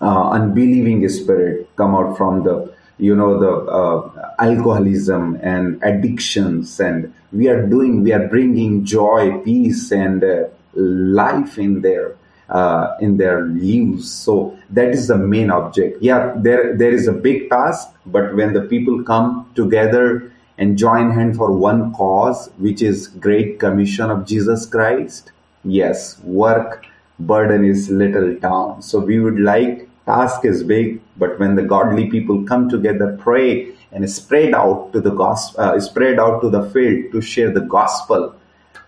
uh, 0.00 0.24
unbelieving 0.38 1.00
spirit 1.08 1.68
come 1.76 1.94
out 1.94 2.16
from 2.16 2.44
the 2.44 2.56
you 2.98 3.14
know 3.14 3.38
the 3.38 3.52
uh, 3.70 4.32
alcoholism 4.38 5.38
and 5.42 5.82
addictions. 5.82 6.78
And 6.80 7.14
we 7.32 7.48
are 7.48 7.66
doing 7.66 8.02
we 8.02 8.12
are 8.12 8.26
bringing 8.28 8.84
joy 8.84 9.38
peace 9.38 9.90
and 9.92 10.22
uh, 10.22 10.44
life 10.74 11.58
in 11.58 11.80
their 11.80 12.16
uh, 12.48 12.96
in 13.00 13.16
their 13.16 13.42
lives. 13.42 14.10
So 14.10 14.58
that 14.70 14.88
is 14.88 15.08
the 15.08 15.18
main 15.18 15.50
object. 15.50 16.02
Yeah 16.02 16.34
there 16.36 16.76
there 16.76 16.90
is 16.90 17.06
a 17.08 17.12
big 17.12 17.48
task 17.48 17.88
but 18.06 18.34
when 18.34 18.52
the 18.52 18.62
people 18.62 19.02
come 19.04 19.50
together 19.54 20.32
and 20.58 20.76
join 20.76 21.10
hand 21.10 21.36
for 21.36 21.52
one 21.52 21.94
cause, 21.94 22.50
which 22.58 22.82
is 22.82 23.08
Great 23.08 23.58
Commission 23.58 24.10
of 24.10 24.26
Jesus 24.26 24.66
Christ. 24.66 25.32
Yes, 25.64 26.20
work 26.22 26.84
burden 27.18 27.64
is 27.64 27.90
little 27.90 28.34
down. 28.36 28.82
So 28.82 28.98
we 28.98 29.20
would 29.20 29.40
like 29.40 29.88
task 30.06 30.44
is 30.44 30.62
big, 30.62 31.00
but 31.16 31.38
when 31.38 31.54
the 31.54 31.62
godly 31.62 32.10
people 32.10 32.44
come 32.44 32.68
together, 32.68 33.16
pray 33.20 33.72
and 33.92 34.10
spread 34.10 34.54
out 34.54 34.92
to 34.92 35.00
the 35.00 35.10
gospel, 35.10 35.60
uh, 35.60 35.80
spread 35.80 36.18
out 36.18 36.40
to 36.42 36.50
the 36.50 36.62
field 36.70 37.12
to 37.12 37.20
share 37.20 37.50
the 37.50 37.60
gospel, 37.60 38.34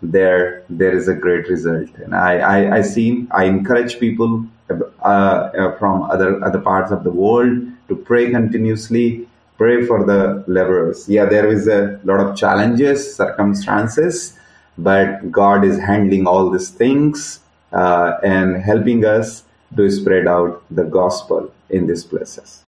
there 0.03 0.65
there 0.71 0.97
is 0.97 1.09
a 1.09 1.15
great 1.15 1.49
result. 1.49 1.91
And 1.97 2.15
I 2.15 2.39
I, 2.39 2.77
I 2.79 2.83
see 2.83 3.27
I 3.31 3.45
encourage 3.45 3.99
people 3.99 4.47
uh, 4.71 5.05
uh, 5.05 5.77
from 5.79 6.03
other 6.03 6.43
other 6.45 6.59
parts 6.59 6.91
of 6.91 7.05
the 7.05 7.11
world 7.11 7.69
to 7.89 7.97
pray 7.97 8.31
continuously 8.31 9.29
pray 9.61 9.85
for 9.85 10.07
the 10.07 10.43
laborers. 10.47 11.07
Yeah, 11.07 11.27
there 11.27 11.47
is 11.47 11.69
a 11.69 12.01
lot 12.05 12.19
of 12.19 12.35
challenges, 12.35 13.15
circumstances, 13.15 14.35
but 14.79 15.31
God 15.31 15.67
is 15.67 15.79
handling 15.79 16.27
all 16.27 16.49
these 16.49 16.71
things 16.71 17.41
uh, 17.71 18.13
and 18.25 18.57
helping 18.57 19.05
us 19.05 19.45
to 19.77 19.91
spread 19.91 20.27
out 20.27 20.63
the 20.71 20.85
gospel 20.85 21.53
in 21.69 21.87
these 21.87 22.05
places. 22.05 22.65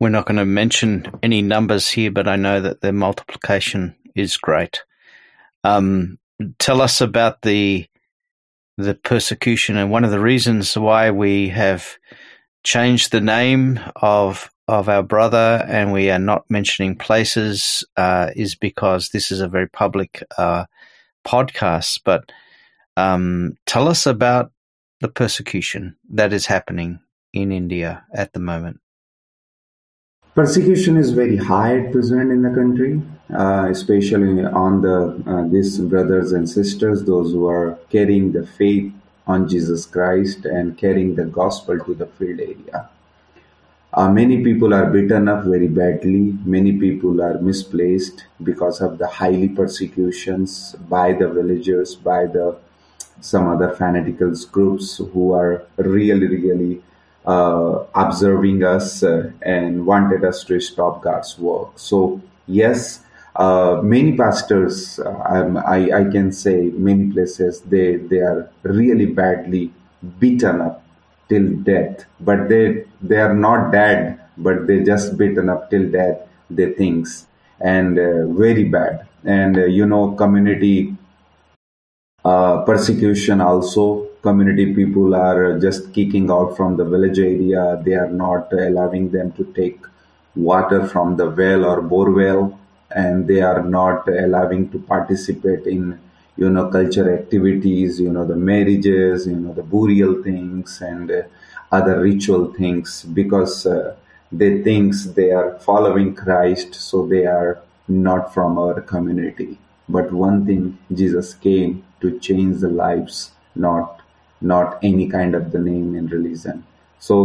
We're 0.00 0.08
not 0.08 0.24
going 0.24 0.38
to 0.38 0.46
mention 0.46 1.06
any 1.22 1.42
numbers 1.42 1.90
here, 1.90 2.10
but 2.10 2.26
I 2.26 2.36
know 2.36 2.62
that 2.62 2.80
the 2.80 2.92
multiplication 2.94 3.94
is 4.14 4.38
great. 4.38 4.84
Um, 5.64 6.18
tell 6.58 6.80
us 6.80 7.02
about 7.02 7.42
the 7.42 7.86
the 8.76 8.94
persecution 8.94 9.76
and 9.76 9.88
one 9.88 10.02
of 10.02 10.10
the 10.10 10.18
reasons 10.18 10.76
why 10.76 11.08
we 11.12 11.50
have 11.50 11.96
changed 12.64 13.12
the 13.12 13.20
name 13.20 13.78
of 13.96 14.50
of 14.68 14.88
our 14.88 15.02
brother 15.02 15.64
and 15.68 15.92
we 15.92 16.10
are 16.10 16.18
not 16.18 16.48
mentioning 16.48 16.96
places 16.96 17.84
uh, 17.96 18.30
is 18.34 18.54
because 18.54 19.10
this 19.10 19.30
is 19.30 19.40
a 19.40 19.48
very 19.48 19.68
public 19.68 20.22
uh, 20.38 20.64
podcast. 21.26 22.00
But 22.04 22.32
um, 22.96 23.56
tell 23.66 23.88
us 23.88 24.06
about 24.06 24.52
the 25.00 25.08
persecution 25.08 25.96
that 26.10 26.32
is 26.32 26.46
happening 26.46 27.00
in 27.32 27.52
India 27.52 28.04
at 28.14 28.32
the 28.32 28.40
moment. 28.40 28.80
Persecution 30.34 30.96
is 30.96 31.10
very 31.10 31.36
high 31.36 31.78
at 31.78 31.92
present 31.92 32.32
in 32.32 32.42
the 32.42 32.50
country, 32.50 33.00
uh, 33.32 33.68
especially 33.70 34.44
on 34.44 34.82
the 34.82 35.22
uh, 35.26 35.46
these 35.48 35.78
brothers 35.78 36.32
and 36.32 36.48
sisters, 36.48 37.04
those 37.04 37.32
who 37.32 37.46
are 37.46 37.78
carrying 37.88 38.32
the 38.32 38.44
faith 38.44 38.92
on 39.28 39.48
Jesus 39.48 39.86
Christ 39.86 40.44
and 40.44 40.76
carrying 40.76 41.14
the 41.14 41.24
gospel 41.24 41.78
to 41.78 41.94
the 41.94 42.06
field 42.06 42.40
area. 42.40 42.90
Uh, 43.96 44.10
many 44.10 44.42
people 44.42 44.74
are 44.74 44.90
beaten 44.90 45.28
up 45.28 45.44
very 45.44 45.68
badly. 45.68 46.36
Many 46.44 46.72
people 46.72 47.22
are 47.22 47.38
misplaced 47.40 48.24
because 48.42 48.80
of 48.80 48.98
the 48.98 49.06
highly 49.06 49.48
persecutions 49.48 50.74
by 50.88 51.12
the 51.12 51.28
villagers, 51.28 51.94
by 51.94 52.26
the 52.26 52.58
some 53.20 53.46
other 53.46 53.70
fanatical 53.70 54.34
groups 54.50 54.96
who 54.96 55.32
are 55.32 55.64
really, 55.76 56.26
really 56.26 56.82
uh, 57.24 57.84
observing 57.94 58.64
us 58.64 59.04
uh, 59.04 59.30
and 59.42 59.86
wanted 59.86 60.24
us 60.24 60.42
to 60.44 60.58
stop 60.58 61.00
God's 61.00 61.38
work. 61.38 61.78
So 61.78 62.20
yes, 62.48 63.00
uh, 63.36 63.80
many 63.80 64.16
pastors, 64.16 64.98
uh, 64.98 65.62
I, 65.64 66.00
I 66.00 66.04
can 66.10 66.32
say 66.32 66.70
many 66.74 67.12
places, 67.12 67.60
they, 67.60 67.96
they 67.96 68.18
are 68.18 68.50
really 68.64 69.06
badly 69.06 69.72
beaten 70.18 70.60
up 70.60 70.84
till 71.28 71.48
death 71.62 72.04
but 72.20 72.48
they 72.48 72.84
they 73.08 73.20
are 73.26 73.34
not 73.34 73.70
dead 73.72 74.20
but 74.36 74.66
they 74.66 74.78
just 74.82 75.16
beaten 75.18 75.48
up 75.54 75.70
till 75.70 75.86
death 75.90 76.18
they 76.50 76.72
thinks 76.72 77.26
and 77.60 77.98
uh, 77.98 78.26
very 78.28 78.64
bad. 78.64 79.06
And 79.24 79.56
uh, 79.56 79.64
you 79.66 79.86
know 79.86 80.12
community 80.12 80.96
uh, 82.24 82.62
persecution 82.64 83.40
also 83.40 84.06
community 84.22 84.74
people 84.74 85.14
are 85.14 85.58
just 85.58 85.92
kicking 85.92 86.30
out 86.30 86.56
from 86.56 86.76
the 86.76 86.84
village 86.84 87.18
area. 87.18 87.80
They 87.84 87.94
are 87.94 88.10
not 88.10 88.52
allowing 88.52 89.10
them 89.10 89.32
to 89.32 89.44
take 89.54 89.80
water 90.34 90.86
from 90.86 91.16
the 91.16 91.28
well 91.30 91.64
or 91.64 91.80
bore 91.82 92.10
well 92.10 92.58
and 92.90 93.26
they 93.28 93.40
are 93.40 93.62
not 93.62 94.08
allowing 94.08 94.70
to 94.70 94.78
participate 94.78 95.66
in 95.66 95.98
you 96.36 96.50
know 96.50 96.68
culture 96.68 97.06
activities 97.18 98.00
you 98.00 98.10
know 98.10 98.24
the 98.26 98.36
marriages 98.36 99.26
you 99.26 99.36
know 99.36 99.52
the 99.52 99.62
burial 99.62 100.22
things 100.22 100.80
and 100.80 101.10
uh, 101.10 101.22
other 101.76 101.96
ritual 102.00 102.44
things 102.58 103.02
because 103.20 103.66
uh, 103.66 103.94
they 104.40 104.62
thinks 104.62 105.04
they 105.18 105.30
are 105.30 105.58
following 105.68 106.14
christ 106.14 106.74
so 106.88 107.06
they 107.06 107.24
are 107.26 107.52
not 107.88 108.32
from 108.34 108.58
our 108.64 108.80
community 108.92 109.50
but 109.88 110.12
one 110.26 110.38
thing 110.46 110.62
jesus 111.00 111.34
came 111.46 111.72
to 112.00 112.18
change 112.26 112.60
the 112.60 112.72
lives 112.84 113.16
not 113.54 114.00
not 114.40 114.78
any 114.82 115.08
kind 115.16 115.34
of 115.34 115.50
the 115.52 115.62
name 115.70 115.90
in 116.00 116.06
religion 116.18 116.64
so 116.98 117.16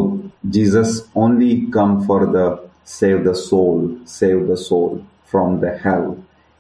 jesus 0.57 0.91
only 1.25 1.53
come 1.77 1.93
for 2.05 2.21
the 2.37 2.47
save 2.89 3.23
the 3.23 3.35
soul, 3.35 3.99
save 4.05 4.47
the 4.47 4.57
soul 4.57 5.05
from 5.25 5.59
the 5.59 5.77
hell. 5.77 6.17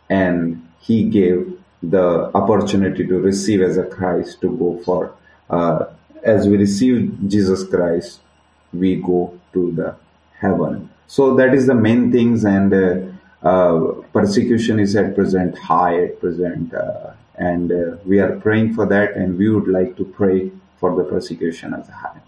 And 0.09 0.67
he 0.79 1.03
gave 1.09 1.59
the 1.81 2.29
opportunity 2.35 3.05
to 3.07 3.19
receive 3.19 3.61
as 3.63 3.77
a 3.77 3.83
Christ 3.83 4.39
to 4.41 4.49
go 4.55 4.79
for, 4.85 5.11
uh, 5.49 5.85
as 6.23 6.47
we 6.47 6.57
receive 6.57 7.17
Jesus 7.27 7.63
Christ, 7.63 8.19
we 8.73 8.95
go 8.95 9.39
to 9.53 9.71
the 9.71 9.95
heaven. 10.37 10.89
So 11.07 11.35
that 11.35 11.53
is 11.53 11.67
the 11.67 11.75
main 11.75 12.11
things 12.11 12.45
and 12.45 12.73
uh, 12.73 13.47
uh, 13.47 13.93
persecution 14.13 14.79
is 14.79 14.95
at 14.95 15.15
present 15.15 15.57
high 15.57 16.03
at 16.03 16.19
present 16.19 16.73
uh, 16.73 17.11
and 17.35 17.71
uh, 17.71 17.97
we 18.05 18.19
are 18.19 18.39
praying 18.39 18.73
for 18.73 18.85
that 18.85 19.15
and 19.15 19.37
we 19.37 19.49
would 19.49 19.67
like 19.67 19.95
to 19.97 20.05
pray 20.05 20.51
for 20.79 20.95
the 20.95 21.03
persecution 21.03 21.73
as 21.73 21.87
high. 21.87 22.21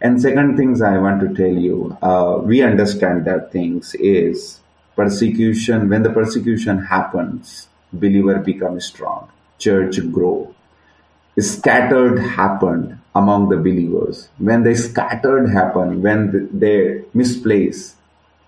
And 0.00 0.20
second 0.20 0.56
things 0.56 0.82
I 0.82 0.98
want 0.98 1.20
to 1.20 1.34
tell 1.34 1.56
you, 1.56 1.96
uh, 2.02 2.40
we 2.42 2.62
understand 2.62 3.24
that 3.26 3.52
things 3.52 3.94
is 3.94 4.60
persecution, 4.96 5.88
when 5.88 6.02
the 6.02 6.10
persecution 6.10 6.78
happens, 6.78 7.68
believer 7.92 8.38
become 8.38 8.80
strong, 8.80 9.30
church 9.58 9.98
grow. 10.12 10.54
Scattered 11.38 12.18
happened 12.20 12.98
among 13.14 13.48
the 13.48 13.56
believers. 13.56 14.28
When 14.38 14.62
they 14.62 14.74
scattered 14.74 15.48
happened, 15.50 16.02
when 16.02 16.48
they 16.56 17.04
misplace, 17.12 17.96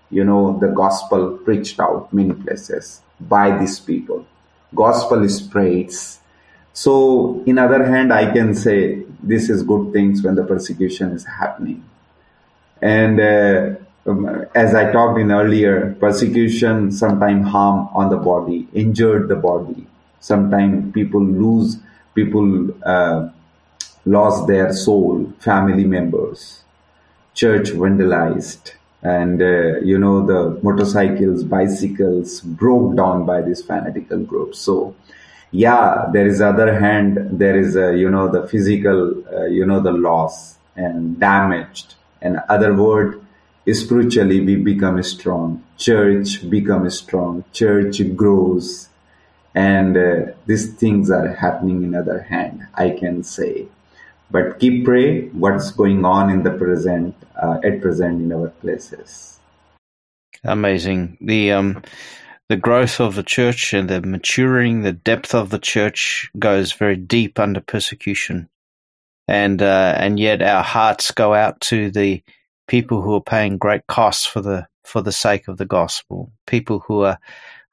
you 0.09 0.23
know, 0.23 0.57
the 0.59 0.67
gospel 0.67 1.37
preached 1.37 1.79
out 1.79 2.13
many 2.13 2.33
places 2.33 3.01
by 3.19 3.57
these 3.57 3.79
people. 3.79 4.25
Gospel 4.73 5.27
spreads. 5.27 6.19
So, 6.73 7.43
in 7.45 7.57
other 7.57 7.85
hand, 7.85 8.13
I 8.13 8.31
can 8.31 8.53
say 8.53 9.03
this 9.21 9.49
is 9.49 9.63
good 9.63 9.91
things 9.91 10.23
when 10.23 10.35
the 10.35 10.43
persecution 10.43 11.11
is 11.11 11.25
happening. 11.25 11.83
And 12.81 13.19
uh, 13.19 13.75
um, 14.05 14.45
as 14.55 14.75
I 14.75 14.91
talked 14.91 15.19
in 15.19 15.31
earlier, 15.31 15.95
persecution 15.99 16.91
sometimes 16.91 17.47
harm 17.47 17.89
on 17.93 18.09
the 18.09 18.17
body, 18.17 18.67
injured 18.73 19.27
the 19.27 19.35
body. 19.35 19.87
Sometimes 20.19 20.93
people 20.93 21.23
lose, 21.23 21.77
people 22.17 22.47
uh, 22.83 23.29
lost 24.05 24.47
their 24.47 24.73
soul, 24.73 25.31
family 25.39 25.85
members, 25.85 26.63
church 27.33 27.67
vandalized, 27.83 28.73
and 29.03 29.41
uh, 29.41 29.79
you 29.91 29.97
know 30.03 30.25
the 30.25 30.41
motorcycles, 30.63 31.43
bicycles 31.43 32.41
broke 32.41 32.95
down 32.95 33.25
by 33.25 33.39
this 33.41 33.61
fanatical 33.61 34.19
group. 34.31 34.55
So 34.55 34.95
yeah, 35.51 36.09
there 36.13 36.27
is 36.27 36.41
other 36.41 36.79
hand, 36.79 37.39
there 37.43 37.57
is 37.57 37.75
a, 37.75 37.95
you 37.95 38.09
know 38.09 38.27
the 38.31 38.47
physical, 38.47 38.99
uh, 39.33 39.45
you 39.45 39.65
know 39.65 39.79
the 39.79 39.91
loss 39.91 40.57
and 40.75 41.19
damaged, 41.19 41.95
and 42.21 42.39
other 42.49 42.73
word 42.73 43.21
spiritually 43.71 44.39
we 44.41 44.55
become 44.55 45.01
strong. 45.03 45.63
Church 45.77 46.49
becomes 46.49 46.97
strong. 46.97 47.43
Church 47.53 48.01
grows 48.15 48.86
and 49.57 49.97
uh, 49.97 50.31
these 50.45 50.65
things 50.73 51.09
are 51.09 51.33
happening 51.33 51.83
in 51.83 51.95
other 51.95 52.21
hand 52.21 52.67
i 52.75 52.89
can 52.89 53.23
say. 53.23 53.67
But 54.29 54.59
keep 54.59 54.83
pray 54.83 55.29
what's 55.29 55.71
going 55.71 56.03
on 56.03 56.29
in 56.29 56.43
the 56.43 56.51
present 56.51 57.15
uh, 57.41 57.59
at 57.63 57.81
present 57.81 58.21
in 58.21 58.33
our 58.33 58.49
places. 58.49 59.39
Amazing. 60.43 61.17
The 61.21 61.53
um 61.53 61.81
the 62.49 62.57
growth 62.57 62.99
of 62.99 63.15
the 63.15 63.23
church 63.23 63.73
and 63.73 63.89
the 63.89 64.01
maturing 64.01 64.81
the 64.81 64.93
depth 64.93 65.33
of 65.33 65.49
the 65.49 65.59
church 65.59 66.29
goes 66.37 66.71
very 66.71 66.95
deep 66.95 67.39
under 67.39 67.61
persecution. 67.61 68.49
And 69.27 69.61
uh, 69.61 69.93
and 69.97 70.19
yet 70.19 70.41
our 70.41 70.63
hearts 70.63 71.11
go 71.11 71.33
out 71.33 71.59
to 71.61 71.91
the 71.91 72.21
people 72.67 73.01
who 73.01 73.15
are 73.15 73.21
paying 73.21 73.57
great 73.57 73.87
costs 73.87 74.25
for 74.25 74.41
the 74.41 74.67
for 74.83 75.01
the 75.01 75.11
sake 75.11 75.47
of 75.47 75.57
the 75.57 75.65
gospel, 75.65 76.31
people 76.45 76.83
who 76.87 77.03
are 77.03 77.19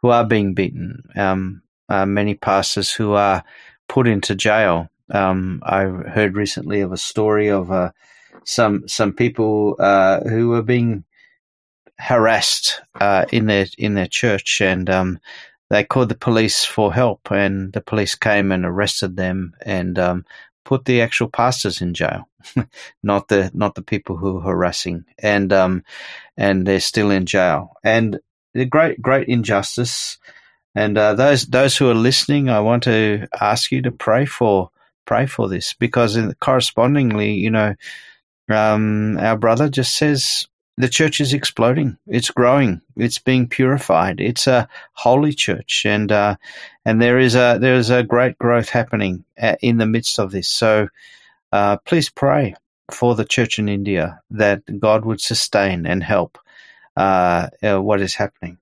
who 0.02 0.10
are 0.10 0.26
being 0.26 0.54
beaten, 0.54 1.02
um, 1.16 1.62
uh, 1.88 2.06
many 2.06 2.34
pastors 2.34 2.92
who 2.92 3.12
are 3.12 3.44
put 3.88 4.06
into 4.06 4.34
jail. 4.34 4.88
Um, 5.10 5.62
I 5.64 5.84
heard 5.84 6.36
recently 6.36 6.80
of 6.80 6.92
a 6.92 6.96
story 6.96 7.48
of 7.48 7.70
uh, 7.70 7.90
some 8.44 8.88
some 8.88 9.12
people 9.12 9.76
uh, 9.78 10.20
who 10.20 10.48
were 10.48 10.62
being 10.62 11.04
harassed 11.98 12.80
uh, 13.00 13.24
in 13.30 13.46
their 13.46 13.66
in 13.78 13.94
their 13.94 14.06
church, 14.06 14.60
and 14.60 14.88
um, 14.88 15.18
they 15.70 15.84
called 15.84 16.08
the 16.08 16.14
police 16.14 16.64
for 16.64 16.92
help, 16.92 17.30
and 17.30 17.72
the 17.72 17.80
police 17.80 18.14
came 18.14 18.52
and 18.52 18.64
arrested 18.64 19.16
them 19.16 19.54
and 19.64 19.98
um, 19.98 20.24
put 20.64 20.84
the 20.84 21.02
actual 21.02 21.28
pastors 21.28 21.80
in 21.80 21.94
jail, 21.94 22.28
not 23.02 23.28
the 23.28 23.50
not 23.54 23.74
the 23.74 23.82
people 23.82 24.16
who 24.16 24.38
are 24.38 24.42
harassing, 24.42 25.04
and 25.18 25.52
um, 25.52 25.84
and 26.36 26.66
they're 26.66 26.80
still 26.80 27.10
in 27.10 27.26
jail, 27.26 27.72
and 27.82 28.18
the 28.52 28.64
great 28.64 29.00
great 29.00 29.28
injustice. 29.28 30.18
And 30.74 30.98
uh, 30.98 31.14
those 31.14 31.46
those 31.46 31.76
who 31.76 31.88
are 31.88 31.94
listening, 31.94 32.48
I 32.48 32.60
want 32.60 32.82
to 32.84 33.28
ask 33.40 33.70
you 33.70 33.82
to 33.82 33.92
pray 33.92 34.26
for 34.26 34.70
pray 35.06 35.26
for 35.26 35.48
this 35.48 35.74
because 35.74 36.18
correspondingly, 36.40 37.34
you 37.34 37.50
know, 37.50 37.74
um, 38.48 39.16
our 39.18 39.36
brother 39.36 39.68
just 39.68 39.96
says 39.96 40.48
the 40.76 40.88
church 40.88 41.20
is 41.20 41.32
exploding. 41.32 41.96
It's 42.06 42.30
growing. 42.30 42.80
It's 42.96 43.18
being 43.18 43.48
purified. 43.48 44.20
It's 44.20 44.46
a 44.46 44.68
holy 44.92 45.32
church, 45.32 45.84
and 45.86 46.10
uh, 46.10 46.36
and 46.84 47.00
there 47.00 47.18
is 47.18 47.36
a 47.36 47.58
there 47.60 47.76
is 47.76 47.90
a 47.90 48.02
great 48.02 48.38
growth 48.38 48.68
happening 48.68 49.24
uh, 49.40 49.56
in 49.60 49.78
the 49.78 49.86
midst 49.86 50.18
of 50.18 50.32
this. 50.32 50.48
So, 50.48 50.88
uh, 51.52 51.76
please 51.78 52.10
pray 52.10 52.56
for 52.90 53.14
the 53.14 53.24
church 53.24 53.58
in 53.58 53.68
India 53.68 54.20
that 54.30 54.62
God 54.80 55.04
would 55.04 55.20
sustain 55.20 55.86
and 55.86 56.02
help 56.02 56.38
uh, 56.96 57.48
uh 57.62 57.80
what 57.80 58.00
is 58.00 58.14
happening. 58.14 58.58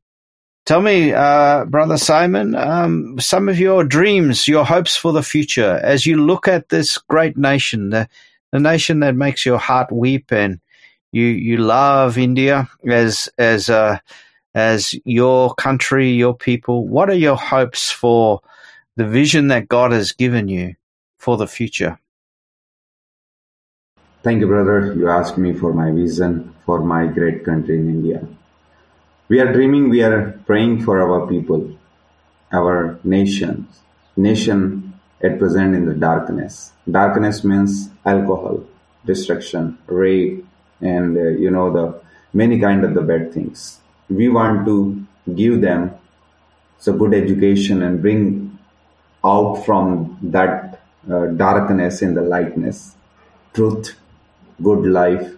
Tell 0.72 0.80
me, 0.80 1.12
uh, 1.12 1.66
brother 1.66 1.98
Simon, 1.98 2.54
um, 2.54 3.20
some 3.20 3.50
of 3.50 3.58
your 3.58 3.84
dreams, 3.84 4.48
your 4.48 4.64
hopes 4.64 4.96
for 4.96 5.12
the 5.12 5.22
future, 5.22 5.78
as 5.82 6.06
you 6.06 6.16
look 6.16 6.48
at 6.48 6.70
this 6.70 6.96
great 6.96 7.36
nation, 7.36 7.90
the 7.90 8.08
the 8.52 8.58
nation 8.58 9.00
that 9.00 9.14
makes 9.14 9.44
your 9.44 9.58
heart 9.58 9.92
weep 9.92 10.32
and 10.32 10.60
you 11.12 11.26
you 11.26 11.58
love 11.58 12.16
India 12.16 12.70
as 12.88 13.28
as 13.36 13.68
uh, 13.68 13.98
as 14.54 14.94
your 15.04 15.54
country, 15.56 16.08
your 16.08 16.34
people. 16.34 16.88
What 16.88 17.10
are 17.10 17.22
your 17.28 17.36
hopes 17.36 17.90
for 17.90 18.40
the 18.96 19.06
vision 19.06 19.48
that 19.48 19.68
God 19.68 19.92
has 19.92 20.12
given 20.12 20.48
you 20.48 20.74
for 21.18 21.36
the 21.36 21.46
future? 21.46 21.98
Thank 24.22 24.40
you, 24.40 24.46
brother. 24.46 24.94
You 24.94 25.10
asked 25.10 25.36
me 25.36 25.52
for 25.52 25.74
my 25.74 25.90
vision 25.90 26.54
for 26.64 26.80
my 26.80 27.08
great 27.08 27.44
country 27.44 27.78
in 27.78 27.90
India. 27.90 28.26
We 29.32 29.40
are 29.40 29.50
dreaming, 29.50 29.88
we 29.88 30.02
are 30.02 30.32
praying 30.44 30.84
for 30.84 31.00
our 31.00 31.26
people, 31.26 31.60
our 32.52 32.98
nations, 33.02 33.80
nation 34.14 34.92
at 35.22 35.38
present 35.38 35.74
in 35.74 35.86
the 35.86 35.94
darkness. 35.94 36.72
Darkness 36.90 37.42
means 37.42 37.88
alcohol, 38.04 38.62
destruction, 39.06 39.78
rape, 39.86 40.44
and 40.82 41.16
uh, 41.16 41.28
you 41.44 41.50
know 41.50 41.72
the 41.72 41.98
many 42.34 42.60
kind 42.60 42.84
of 42.84 42.92
the 42.92 43.00
bad 43.00 43.32
things 43.32 43.80
we 44.10 44.28
want 44.28 44.66
to 44.66 44.76
give 45.34 45.62
them 45.62 45.94
a 46.86 46.92
good 46.92 47.14
education 47.14 47.80
and 47.80 48.02
bring 48.02 48.58
out 49.24 49.54
from 49.64 50.18
that 50.20 50.82
uh, 51.10 51.26
darkness 51.46 52.02
in 52.02 52.12
the 52.14 52.22
lightness 52.34 52.96
truth 53.54 53.94
good 54.62 54.84
life 55.00 55.28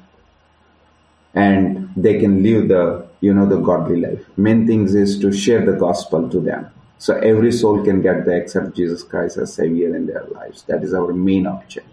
and 1.35 1.91
they 1.97 2.19
can 2.19 2.43
live 2.43 2.69
the 2.69 3.07
you 3.25 3.33
know 3.33 3.47
the 3.47 3.61
godly 3.71 4.01
life. 4.01 4.23
Main 4.37 4.67
things 4.67 4.95
is 4.95 5.19
to 5.21 5.33
share 5.33 5.65
the 5.65 5.77
gospel 5.87 6.29
to 6.29 6.41
them. 6.41 6.71
So 6.99 7.17
every 7.17 7.53
soul 7.53 7.83
can 7.85 8.01
get 8.03 8.25
the 8.25 8.35
accept 8.41 8.77
jesus 8.77 9.03
christ 9.03 9.37
as 9.37 9.55
savior 9.55 9.95
in 9.97 10.07
their 10.07 10.25
lives. 10.39 10.63
That 10.69 10.83
is 10.83 10.95
our 10.95 11.13
main 11.13 11.47
object. 11.47 11.89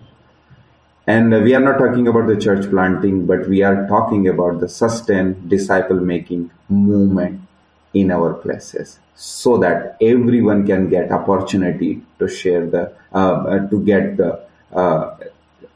And 1.07 1.31
we 1.43 1.53
are 1.55 1.59
not 1.59 1.77
talking 1.79 2.07
about 2.07 2.27
the 2.27 2.37
church 2.45 2.69
planting, 2.69 3.25
but 3.25 3.47
we 3.47 3.63
are 3.63 3.87
talking 3.87 4.27
about 4.27 4.59
the 4.59 4.69
sustained 4.69 5.49
disciple 5.49 5.99
making 5.99 6.51
movement 6.69 7.41
in 7.93 8.11
our 8.11 8.33
places. 8.33 8.99
So 9.15 9.57
that 9.57 9.97
everyone 10.01 10.65
can 10.65 10.89
get 10.89 11.11
opportunity 11.11 12.01
to 12.19 12.27
share 12.27 12.65
the, 12.65 12.83
uh, 13.13 13.17
uh, 13.17 13.67
to 13.69 13.83
get 13.83 14.17
the, 14.17 14.29
uh, 14.71 15.17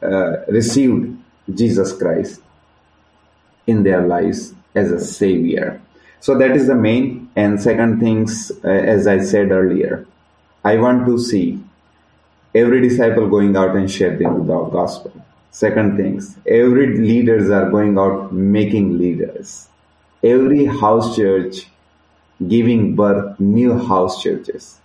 uh, 0.02 0.46
received 0.48 1.18
Jesus 1.54 1.92
Christ 1.94 2.42
in 3.68 3.84
their 3.84 4.08
lives 4.08 4.54
as 4.76 4.92
a 4.92 5.00
savior. 5.00 5.82
So 6.20 6.38
that 6.38 6.52
is 6.52 6.68
the 6.68 6.76
main. 6.76 7.30
And 7.36 7.62
second 7.62 8.00
things, 8.00 8.52
uh, 8.64 8.68
as 8.68 9.08
I 9.08 9.20
said 9.20 9.52
earlier, 9.52 10.06
I 10.64 10.78
want 10.78 11.06
to 11.06 11.20
see 11.20 11.64
every 12.54 12.82
disciple 12.82 13.30
going 13.30 13.56
out 13.56 13.76
and 13.76 13.90
sharing 13.90 14.48
the 14.48 14.64
gospel. 14.72 15.12
Second 15.52 15.98
things, 15.98 16.38
every 16.48 16.98
leaders 16.98 17.50
are 17.50 17.70
going 17.70 17.98
out 17.98 18.34
making 18.34 18.98
leaders. 18.98 19.68
Every 20.24 20.66
house 20.66 21.16
church 21.16 21.68
giving 22.48 22.96
birth 22.96 23.40
new 23.40 23.78
house 23.78 24.22
churches 24.22 24.80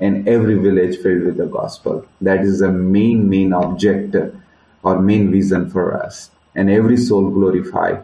and 0.00 0.28
every 0.28 0.56
village 0.56 0.96
filled 0.98 1.22
with 1.22 1.36
the 1.36 1.46
gospel. 1.46 2.06
That 2.20 2.40
is 2.40 2.60
the 2.60 2.72
main, 2.72 3.28
main 3.28 3.52
object 3.52 4.16
or 4.82 5.00
main 5.00 5.30
vision 5.30 5.70
for 5.70 6.02
us. 6.02 6.30
And 6.54 6.70
every 6.70 6.96
soul 6.96 7.30
glorify 7.30 7.92
uh, 7.92 8.02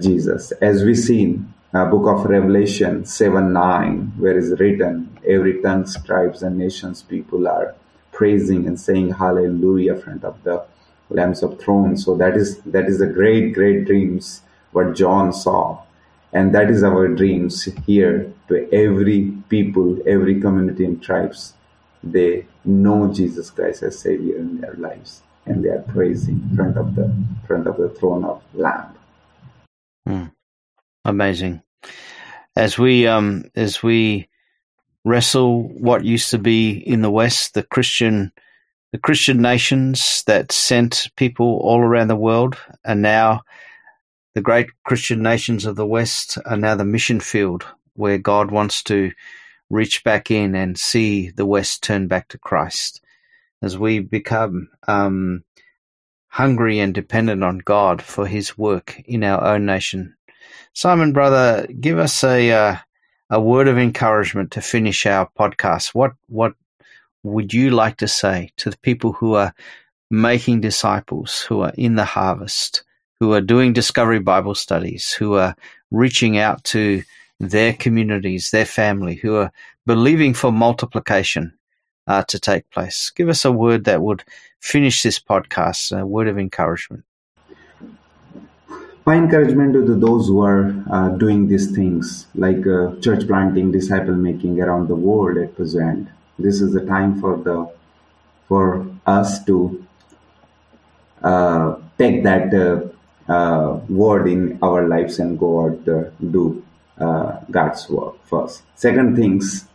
Jesus. 0.00 0.52
As 0.60 0.84
we 0.84 0.94
seen 0.94 1.52
uh, 1.74 1.86
book 1.86 2.06
of 2.06 2.24
Revelation 2.26 3.04
7 3.04 3.52
9, 3.52 4.12
where 4.18 4.36
is 4.36 4.58
written, 4.58 5.18
every 5.26 5.60
tongue, 5.62 5.86
tribes, 6.04 6.42
and 6.42 6.58
nations 6.58 7.02
people 7.02 7.48
are 7.48 7.74
praising 8.12 8.66
and 8.66 8.78
saying 8.78 9.14
hallelujah 9.14 9.96
front 9.96 10.24
of 10.24 10.42
the 10.44 10.64
lambs 11.10 11.42
of 11.42 11.58
throne. 11.60 11.96
So 11.96 12.16
that 12.16 12.36
is 12.36 12.58
that 12.62 12.86
is 12.86 13.00
a 13.00 13.06
great, 13.06 13.54
great 13.54 13.86
dreams 13.86 14.42
what 14.72 14.94
John 14.94 15.32
saw. 15.32 15.82
And 16.32 16.54
that 16.54 16.70
is 16.70 16.82
our 16.82 17.08
dreams 17.08 17.64
here 17.86 18.32
to 18.48 18.72
every 18.72 19.32
people, 19.50 19.98
every 20.06 20.40
community 20.40 20.84
and 20.84 21.02
tribes. 21.02 21.54
They 22.02 22.46
know 22.64 23.12
Jesus 23.12 23.50
Christ 23.50 23.82
as 23.82 23.98
Savior 23.98 24.36
in 24.36 24.60
their 24.60 24.74
lives 24.74 25.22
and 25.46 25.64
they 25.64 25.68
are 25.68 25.82
praising 25.82 26.40
in 26.50 26.56
front 26.56 26.76
of 26.76 26.94
the 26.94 27.12
front 27.46 27.66
of 27.66 27.76
the 27.76 27.88
throne 27.88 28.24
of 28.24 28.42
Lamb. 28.54 28.94
Mm. 30.08 30.32
Amazing. 31.04 31.62
As 32.56 32.78
we 32.78 33.06
um 33.06 33.44
as 33.54 33.82
we 33.82 34.28
wrestle 35.04 35.68
what 35.68 36.04
used 36.04 36.30
to 36.30 36.38
be 36.38 36.70
in 36.70 37.02
the 37.02 37.10
West, 37.10 37.54
the 37.54 37.62
Christian 37.62 38.32
the 38.92 38.98
Christian 38.98 39.40
nations 39.40 40.22
that 40.26 40.52
sent 40.52 41.08
people 41.16 41.58
all 41.62 41.80
around 41.80 42.08
the 42.08 42.16
world 42.16 42.56
are 42.84 42.94
now 42.94 43.42
the 44.34 44.42
great 44.42 44.68
Christian 44.84 45.22
nations 45.22 45.64
of 45.64 45.76
the 45.76 45.86
West 45.86 46.38
are 46.44 46.56
now 46.56 46.74
the 46.74 46.84
mission 46.84 47.20
field 47.20 47.64
where 47.94 48.18
God 48.18 48.50
wants 48.50 48.82
to 48.84 49.12
reach 49.70 50.04
back 50.04 50.30
in 50.30 50.54
and 50.54 50.78
see 50.78 51.30
the 51.30 51.46
West 51.46 51.82
turn 51.82 52.06
back 52.06 52.28
to 52.28 52.38
Christ. 52.38 53.02
As 53.62 53.78
we 53.78 54.00
become 54.00 54.68
um, 54.88 55.44
hungry 56.32 56.78
and 56.78 56.94
dependent 56.94 57.44
on 57.44 57.58
God 57.58 58.00
for 58.00 58.26
His 58.26 58.56
work 58.56 58.98
in 59.04 59.22
our 59.22 59.44
own 59.44 59.66
nation. 59.66 60.16
Simon, 60.72 61.12
brother, 61.12 61.66
give 61.78 61.98
us 61.98 62.24
a 62.24 62.50
uh, 62.50 62.76
a 63.28 63.38
word 63.38 63.68
of 63.68 63.76
encouragement 63.76 64.52
to 64.52 64.62
finish 64.62 65.04
our 65.04 65.28
podcast. 65.38 65.94
What 65.94 66.12
what 66.28 66.54
would 67.22 67.52
you 67.52 67.70
like 67.70 67.98
to 67.98 68.08
say 68.08 68.50
to 68.56 68.70
the 68.70 68.78
people 68.78 69.12
who 69.12 69.34
are 69.34 69.54
making 70.10 70.62
disciples, 70.62 71.42
who 71.42 71.60
are 71.60 71.74
in 71.76 71.96
the 71.96 72.06
harvest, 72.06 72.82
who 73.20 73.34
are 73.34 73.42
doing 73.42 73.74
discovery 73.74 74.18
Bible 74.18 74.54
studies, 74.54 75.12
who 75.12 75.34
are 75.34 75.54
reaching 75.90 76.38
out 76.38 76.64
to 76.64 77.02
their 77.40 77.74
communities, 77.74 78.50
their 78.50 78.64
family, 78.64 79.16
who 79.16 79.36
are 79.36 79.52
believing 79.84 80.32
for 80.32 80.50
multiplication 80.50 81.52
uh, 82.06 82.22
to 82.24 82.38
take 82.38 82.68
place? 82.70 83.10
Give 83.10 83.28
us 83.28 83.44
a 83.44 83.52
word 83.52 83.84
that 83.84 84.02
would 84.02 84.24
finish 84.60 85.02
this 85.02 85.18
podcast, 85.18 85.98
a 85.98 86.06
word 86.06 86.28
of 86.28 86.38
encouragement. 86.38 87.04
My 89.04 89.16
encouragement 89.16 89.72
to 89.72 89.94
those 89.96 90.28
who 90.28 90.42
are 90.42 90.72
uh, 90.88 91.08
doing 91.08 91.48
these 91.48 91.74
things, 91.74 92.28
like 92.36 92.64
uh, 92.66 92.94
church 93.00 93.26
planting, 93.26 93.72
disciple 93.72 94.14
making 94.14 94.60
around 94.60 94.86
the 94.86 94.94
world 94.94 95.38
at 95.38 95.56
present, 95.56 96.08
this 96.38 96.60
is 96.60 96.72
the 96.72 96.84
time 96.86 97.20
for 97.20 97.36
the 97.36 97.68
for 98.46 98.86
us 99.06 99.44
to 99.44 99.84
uh, 101.22 101.76
take 101.98 102.22
that 102.22 102.52
uh, 102.54 103.32
uh, 103.32 103.80
word 103.88 104.28
in 104.28 104.58
our 104.62 104.86
lives 104.86 105.18
and 105.18 105.38
go 105.38 105.64
out 105.64 105.84
there, 105.84 106.12
do 106.30 106.62
uh, 106.98 107.40
God's 107.50 107.88
work 107.88 108.24
first. 108.26 108.62
Second 108.76 109.16
things, 109.16 109.66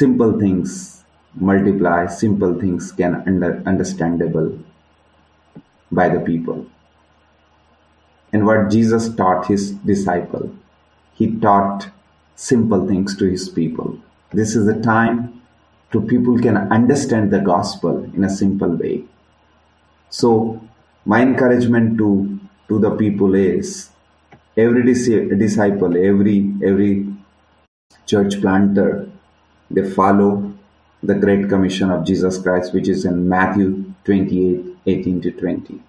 simple 0.00 0.38
things 0.38 1.04
multiply, 1.50 2.06
simple 2.06 2.54
things 2.60 2.92
can 2.92 3.14
under 3.26 3.50
understandable 3.66 4.48
by 5.90 6.08
the 6.08 6.20
people. 6.20 6.66
And 8.32 8.46
what 8.46 8.70
Jesus 8.70 9.08
taught 9.14 9.46
his 9.46 9.70
disciple, 9.92 10.52
he 11.14 11.36
taught 11.46 11.88
simple 12.34 12.88
things 12.88 13.16
to 13.18 13.26
his 13.26 13.48
people 13.48 13.98
this 14.34 14.56
is 14.56 14.66
the 14.66 14.80
time 14.80 15.40
to 15.92 16.00
people 16.00 16.36
can 16.38 16.56
understand 16.76 17.32
the 17.32 17.38
gospel 17.38 18.02
in 18.14 18.24
a 18.24 18.28
simple 18.28 18.74
way. 18.74 19.04
So 20.10 20.60
my 21.04 21.22
encouragement 21.22 21.98
to 21.98 22.40
to 22.68 22.80
the 22.80 22.90
people 22.96 23.36
is 23.36 23.90
every 24.56 24.82
disciple, 25.44 25.96
every 26.10 26.38
every 26.64 26.92
church 28.06 28.40
planter, 28.40 29.08
they 29.70 29.88
follow 29.88 30.52
the 31.02 31.14
Great 31.14 31.48
Commission 31.48 31.90
of 31.90 32.06
Jesus 32.06 32.38
Christ, 32.38 32.72
which 32.72 32.88
is 32.88 33.04
in 33.04 33.28
Matthew 33.28 33.92
28, 34.04 34.76
18 34.86 35.20
to 35.22 35.30
20. 35.30 35.82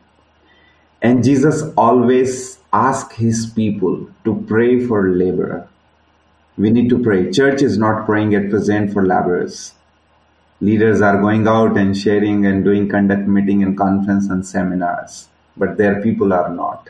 And 1.02 1.24
Jesus 1.24 1.64
always 1.78 2.60
asks 2.74 3.16
his 3.16 3.46
people 3.46 4.10
to 4.24 4.44
pray 4.48 4.86
for 4.86 5.10
laborer. 5.10 5.68
We 6.58 6.70
need 6.70 6.90
to 6.90 7.02
pray. 7.02 7.32
Church 7.32 7.62
is 7.62 7.78
not 7.78 8.06
praying 8.06 8.34
at 8.36 8.50
present 8.50 8.92
for 8.94 9.06
laborers. 9.06 9.74
Leaders 10.62 11.02
are 11.02 11.20
going 11.20 11.48
out 11.48 11.78
and 11.78 11.98
sharing 11.98 12.46
and 12.46 12.64
doing 12.64 12.88
conduct 12.88 13.28
meeting 13.28 13.62
and 13.62 13.78
conference 13.78 14.30
and 14.30 14.46
seminars, 14.46 15.28
but 15.58 15.78
their 15.78 16.02
people 16.02 16.34
are 16.34 16.50
not 16.50 16.90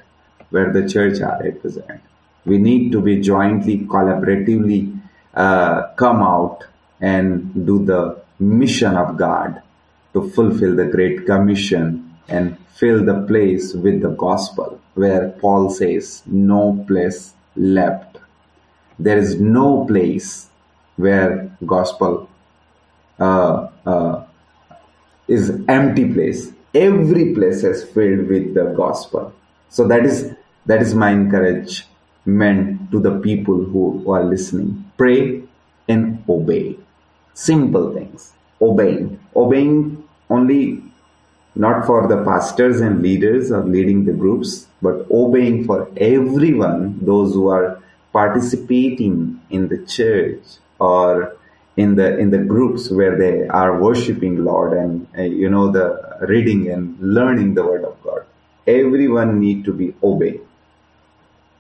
where 0.52 0.72
the 0.72 0.88
church 0.88 1.20
are 1.20 1.44
at 1.44 1.62
present. 1.62 2.00
We 2.46 2.60
need 2.60 2.92
to 2.92 3.02
be 3.02 3.20
jointly, 3.22 3.80
collaboratively 3.80 5.00
uh, 5.34 5.88
come 5.96 6.22
out 6.22 6.64
and 7.12 7.66
do 7.68 7.86
the 7.86 8.02
mission 8.40 8.98
of 8.98 9.16
God 9.16 9.62
to 10.14 10.30
fulfill 10.32 10.76
the 10.76 10.86
Great 10.86 11.26
Commission 11.28 11.86
and 12.28 12.58
fill 12.80 13.06
the 13.06 13.22
place 13.28 13.74
with 13.74 14.02
the 14.02 14.10
gospel, 14.10 14.82
where 14.96 15.30
Paul 15.42 15.70
says, 15.70 16.24
No 16.26 16.84
place 16.88 17.34
left. 17.56 18.18
There 18.98 19.18
is 19.18 19.40
no 19.40 19.86
place 19.86 20.50
where 20.96 21.52
gospel 21.66 22.30
uh, 23.20 23.68
uh, 23.86 24.26
is 25.28 25.52
empty 25.68 26.12
place. 26.12 26.52
Every 26.74 27.34
place 27.36 27.64
is 27.64 27.84
filled 27.84 28.28
with 28.28 28.54
the 28.56 28.74
gospel. 28.76 29.34
So 29.70 29.88
that 29.88 30.06
is 30.06 30.32
that 30.66 30.82
is 30.82 30.96
my 30.96 31.12
encouragement 31.12 32.92
to 32.92 33.00
the 33.00 33.20
people 33.20 33.64
who 33.64 34.12
are 34.12 34.24
listening. 34.24 34.92
Pray 34.98 35.44
and 35.88 36.24
obey 36.28 36.78
simple 37.36 37.94
things. 37.94 38.34
Obeying. 38.60 39.20
Obeying 39.36 40.04
only 40.30 40.82
not 41.56 41.86
for 41.86 42.08
the 42.08 42.24
pastors 42.24 42.82
and 42.82 43.02
leaders 43.02 43.52
or 43.52 43.64
leading 43.64 44.06
the 44.06 44.12
groups 44.12 44.68
but 44.82 45.06
obeying 45.10 45.64
for 45.64 45.90
everyone 45.98 47.00
those 47.02 47.34
who 47.34 47.48
are 47.48 47.82
participating 48.12 49.40
in 49.50 49.68
the 49.70 49.78
church 49.86 50.44
or 50.80 51.36
in 51.78 51.96
the 51.96 52.18
in 52.18 52.30
the 52.30 52.38
groups 52.38 52.90
where 52.90 53.18
they 53.18 53.48
are 53.48 53.82
worshiping 53.82 54.44
lord 54.44 54.74
and 54.74 55.08
uh, 55.18 55.22
you 55.22 55.50
know 55.50 55.72
the 55.72 55.88
reading 56.22 56.70
and 56.70 57.00
learning 57.00 57.54
the 57.54 57.64
word 57.64 57.84
of 57.84 58.02
god. 58.04 58.26
Everyone 58.68 59.40
need 59.40 59.64
to 59.66 59.74
be 59.74 59.94
obeyed 60.04 60.42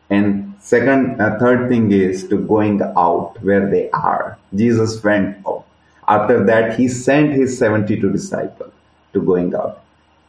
and 0.09 0.55
second 0.59 1.21
uh, 1.21 1.37
third 1.39 1.69
thing 1.69 1.91
is 1.91 2.27
to 2.27 2.37
going 2.37 2.81
out 2.81 3.41
where 3.41 3.69
they 3.69 3.89
are. 3.91 4.37
Jesus 4.53 5.03
went 5.03 5.37
out 5.47 5.64
after 6.07 6.43
that 6.43 6.77
he 6.77 6.87
sent 6.87 7.33
his 7.33 7.57
72 7.57 8.11
disciples 8.11 8.73
to 9.13 9.21
going 9.21 9.53
out 9.55 9.81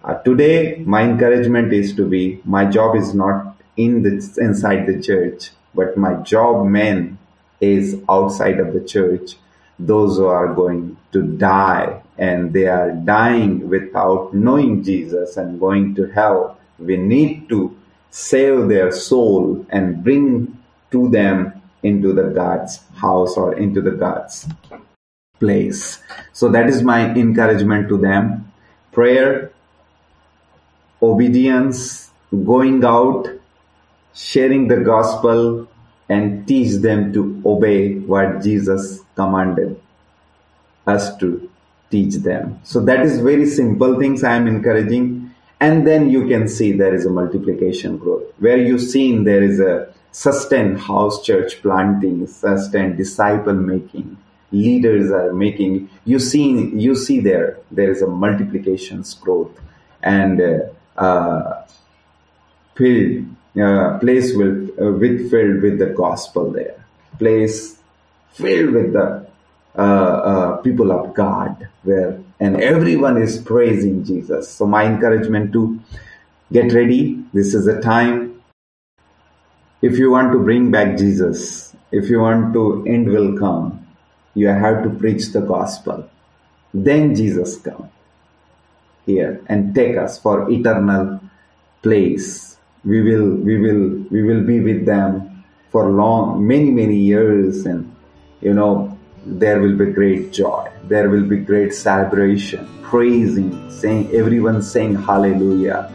uh, 0.05 0.15
today 0.23 0.83
my 0.85 1.03
encouragement 1.03 1.73
is 1.73 1.95
to 1.95 2.09
be 2.09 2.41
my 2.45 2.65
job 2.65 2.97
is 2.97 3.15
not 3.15 3.57
in 3.77 4.03
the 4.03 4.15
inside 4.39 4.87
the 4.87 5.01
church 5.01 5.51
but 5.75 5.97
my 5.97 6.15
job 6.23 6.67
man 6.67 7.19
is 7.61 8.01
outside 8.09 8.59
of 8.61 8.73
the 8.73 8.81
church 8.81 9.37
those 9.79 10.17
who 10.17 10.27
are 10.27 10.55
going 10.55 10.97
to 11.13 11.23
die 11.23 12.03
and 12.19 12.53
they 12.53 12.67
are 12.67 12.93
dying 12.93 13.69
without 13.69 14.33
knowing 14.35 14.83
Jesus 14.83 15.37
and 15.37 15.61
going 15.61 15.95
to 15.97 16.07
hell. 16.07 16.59
We 16.79 16.97
need 16.97 17.49
to 17.51 17.77
save 18.11 18.69
their 18.69 18.91
soul 18.91 19.67
and 19.69 20.03
bring 20.03 20.59
to 20.93 21.11
them 21.11 21.63
into 21.83 22.13
the 22.13 22.31
God's 22.31 22.81
house 22.97 23.37
or 23.37 23.55
into 23.55 23.83
the 23.83 23.91
God's 23.91 24.49
place. 25.39 26.03
So 26.33 26.49
that 26.51 26.69
is 26.69 26.83
my 26.83 27.11
encouragement 27.11 27.89
to 27.89 27.99
them. 27.99 28.53
Prayer, 28.93 29.53
obedience, 31.03 32.11
going 32.33 32.85
out 32.85 33.29
sharing 34.17 34.67
the 34.67 34.79
gospel 34.79 35.69
and 36.09 36.49
teach 36.49 36.81
them 36.81 37.13
to 37.13 37.43
obey 37.45 37.99
what 37.99 38.43
Jesus 38.43 39.01
commanded 39.15 39.81
us 40.87 41.17
to 41.19 41.51
teach 41.91 42.15
them. 42.17 42.59
So 42.65 42.81
that 42.81 43.01
is 43.01 43.21
very 43.21 43.47
simple 43.47 43.99
things 43.99 44.25
I 44.25 44.35
am 44.35 44.47
encouraging. 44.47 45.35
And 45.61 45.87
then 45.87 46.11
you 46.11 46.27
can 46.27 46.49
see 46.49 46.73
there 46.73 46.95
is 46.95 47.05
a 47.07 47.11
multiplication 47.11 47.99
growth 47.99 48.25
where 48.39 48.59
you've 48.59 48.83
seen 48.83 49.25
there 49.25 49.43
is 49.43 49.61
a 49.61 49.93
sustained 50.13 50.81
house 50.81 51.23
church 51.23 51.61
planting, 51.61 52.27
sustained 52.27 52.97
disciple 52.97 53.55
making, 53.55 54.17
leaders 54.53 55.11
are 55.11 55.33
making. 55.33 55.91
You 56.05 56.19
see, 56.19 56.71
you 56.71 56.95
see 56.95 57.21
there, 57.21 57.59
there 57.71 57.91
is 57.91 58.03
a 58.03 58.07
multiplications 58.07 59.15
growth 59.15 59.59
and 60.03 60.41
uh, 60.41 61.01
uh, 61.01 61.67
filled 62.75 63.27
uh, 63.61 63.99
place 63.99 64.35
with, 64.35 64.77
uh, 64.81 64.93
with 64.93 65.31
filled 65.31 65.63
with 65.63 65.79
the 65.79 65.87
gospel 65.87 66.51
there, 66.51 66.85
place 67.19 67.79
filled 68.33 68.75
with 68.75 68.93
the 68.93 69.27
uh, 69.75 70.57
people 70.59 70.93
of 70.93 71.15
God, 71.15 71.69
where 71.83 72.19
and 72.39 72.61
everyone 72.61 73.21
is 73.21 73.39
praising 73.39 74.05
Jesus. 74.05 74.51
So 74.51 74.67
my 74.67 74.85
encouragement 74.85 75.53
to 75.55 75.81
get 76.53 76.73
ready. 76.73 77.25
This 77.33 77.55
is 77.55 77.67
a 77.67 77.81
time. 77.81 78.43
If 79.83 79.99
you 79.99 80.11
want 80.11 80.33
to 80.33 80.39
bring 80.39 80.71
back 80.71 80.97
Jesus, 80.99 81.75
if 81.93 82.11
you 82.11 82.21
want 82.21 82.53
to 82.53 82.85
end 82.87 83.09
will 83.09 83.39
come, 83.39 83.86
you 84.37 84.49
have 84.49 84.85
to 84.85 84.91
preach 84.91 85.33
the 85.33 85.41
gospel. 85.41 86.09
Then 86.75 87.15
Jesus 87.17 87.57
come 87.57 87.91
here 89.07 89.41
and 89.47 89.75
take 89.75 89.97
us 89.97 90.19
for 90.19 90.51
eternal 90.51 91.21
place. 91.83 92.59
We 92.85 93.01
will, 93.01 93.35
we 93.35 93.57
will, 93.57 94.05
we 94.11 94.23
will 94.23 94.45
be 94.45 94.61
with 94.61 94.85
them 94.85 95.45
for 95.71 95.89
long, 95.89 96.47
many, 96.47 96.71
many 96.71 96.97
years, 96.97 97.65
and 97.65 97.91
you 98.43 98.53
know 98.53 98.97
there 99.25 99.61
will 99.61 99.75
be 99.75 99.87
great 99.87 100.33
joy. 100.33 100.71
There 100.85 101.09
will 101.09 101.25
be 101.25 101.39
great 101.39 101.73
celebration, 101.73 102.69
praising, 102.83 103.71
saying 103.71 104.15
everyone 104.15 104.63
saying 104.63 104.97
hallelujah. 104.97 105.91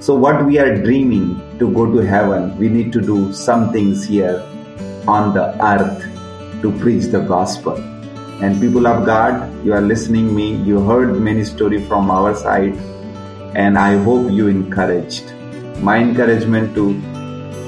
So 0.00 0.14
what 0.14 0.44
we 0.44 0.58
are 0.58 0.76
dreaming 0.76 1.40
to 1.58 1.72
go 1.72 1.90
to 1.90 1.98
heaven, 1.98 2.56
we 2.58 2.68
need 2.68 2.92
to 2.92 3.00
do 3.00 3.32
some 3.32 3.72
things 3.72 4.04
here 4.04 4.44
on 5.08 5.32
the 5.32 5.56
earth 5.64 6.15
to 6.62 6.72
preach 6.78 7.06
the 7.06 7.20
gospel. 7.20 7.76
And 8.42 8.60
people 8.60 8.86
of 8.86 9.06
god 9.06 9.64
you 9.64 9.72
are 9.72 9.80
listening 9.80 10.34
me. 10.34 10.54
You 10.54 10.80
heard 10.80 11.18
many 11.20 11.44
story 11.44 11.82
from 11.86 12.10
our 12.10 12.34
side 12.34 12.76
and 13.54 13.78
i 13.78 13.96
hope 13.96 14.30
you 14.30 14.48
encouraged. 14.48 15.32
My 15.80 15.98
encouragement 15.98 16.74
to 16.74 16.92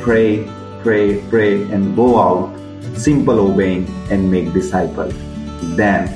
pray 0.03 0.48
pray 0.83 1.22
pray 1.31 1.62
and 1.72 1.96
go 1.96 2.20
out 2.20 2.55
simple 2.96 3.40
obeying 3.40 3.88
and 4.11 4.31
make 4.31 4.53
disciples. 4.53 5.14
Then 5.77 6.14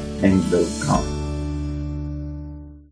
will 0.50 0.68
come 0.84 1.21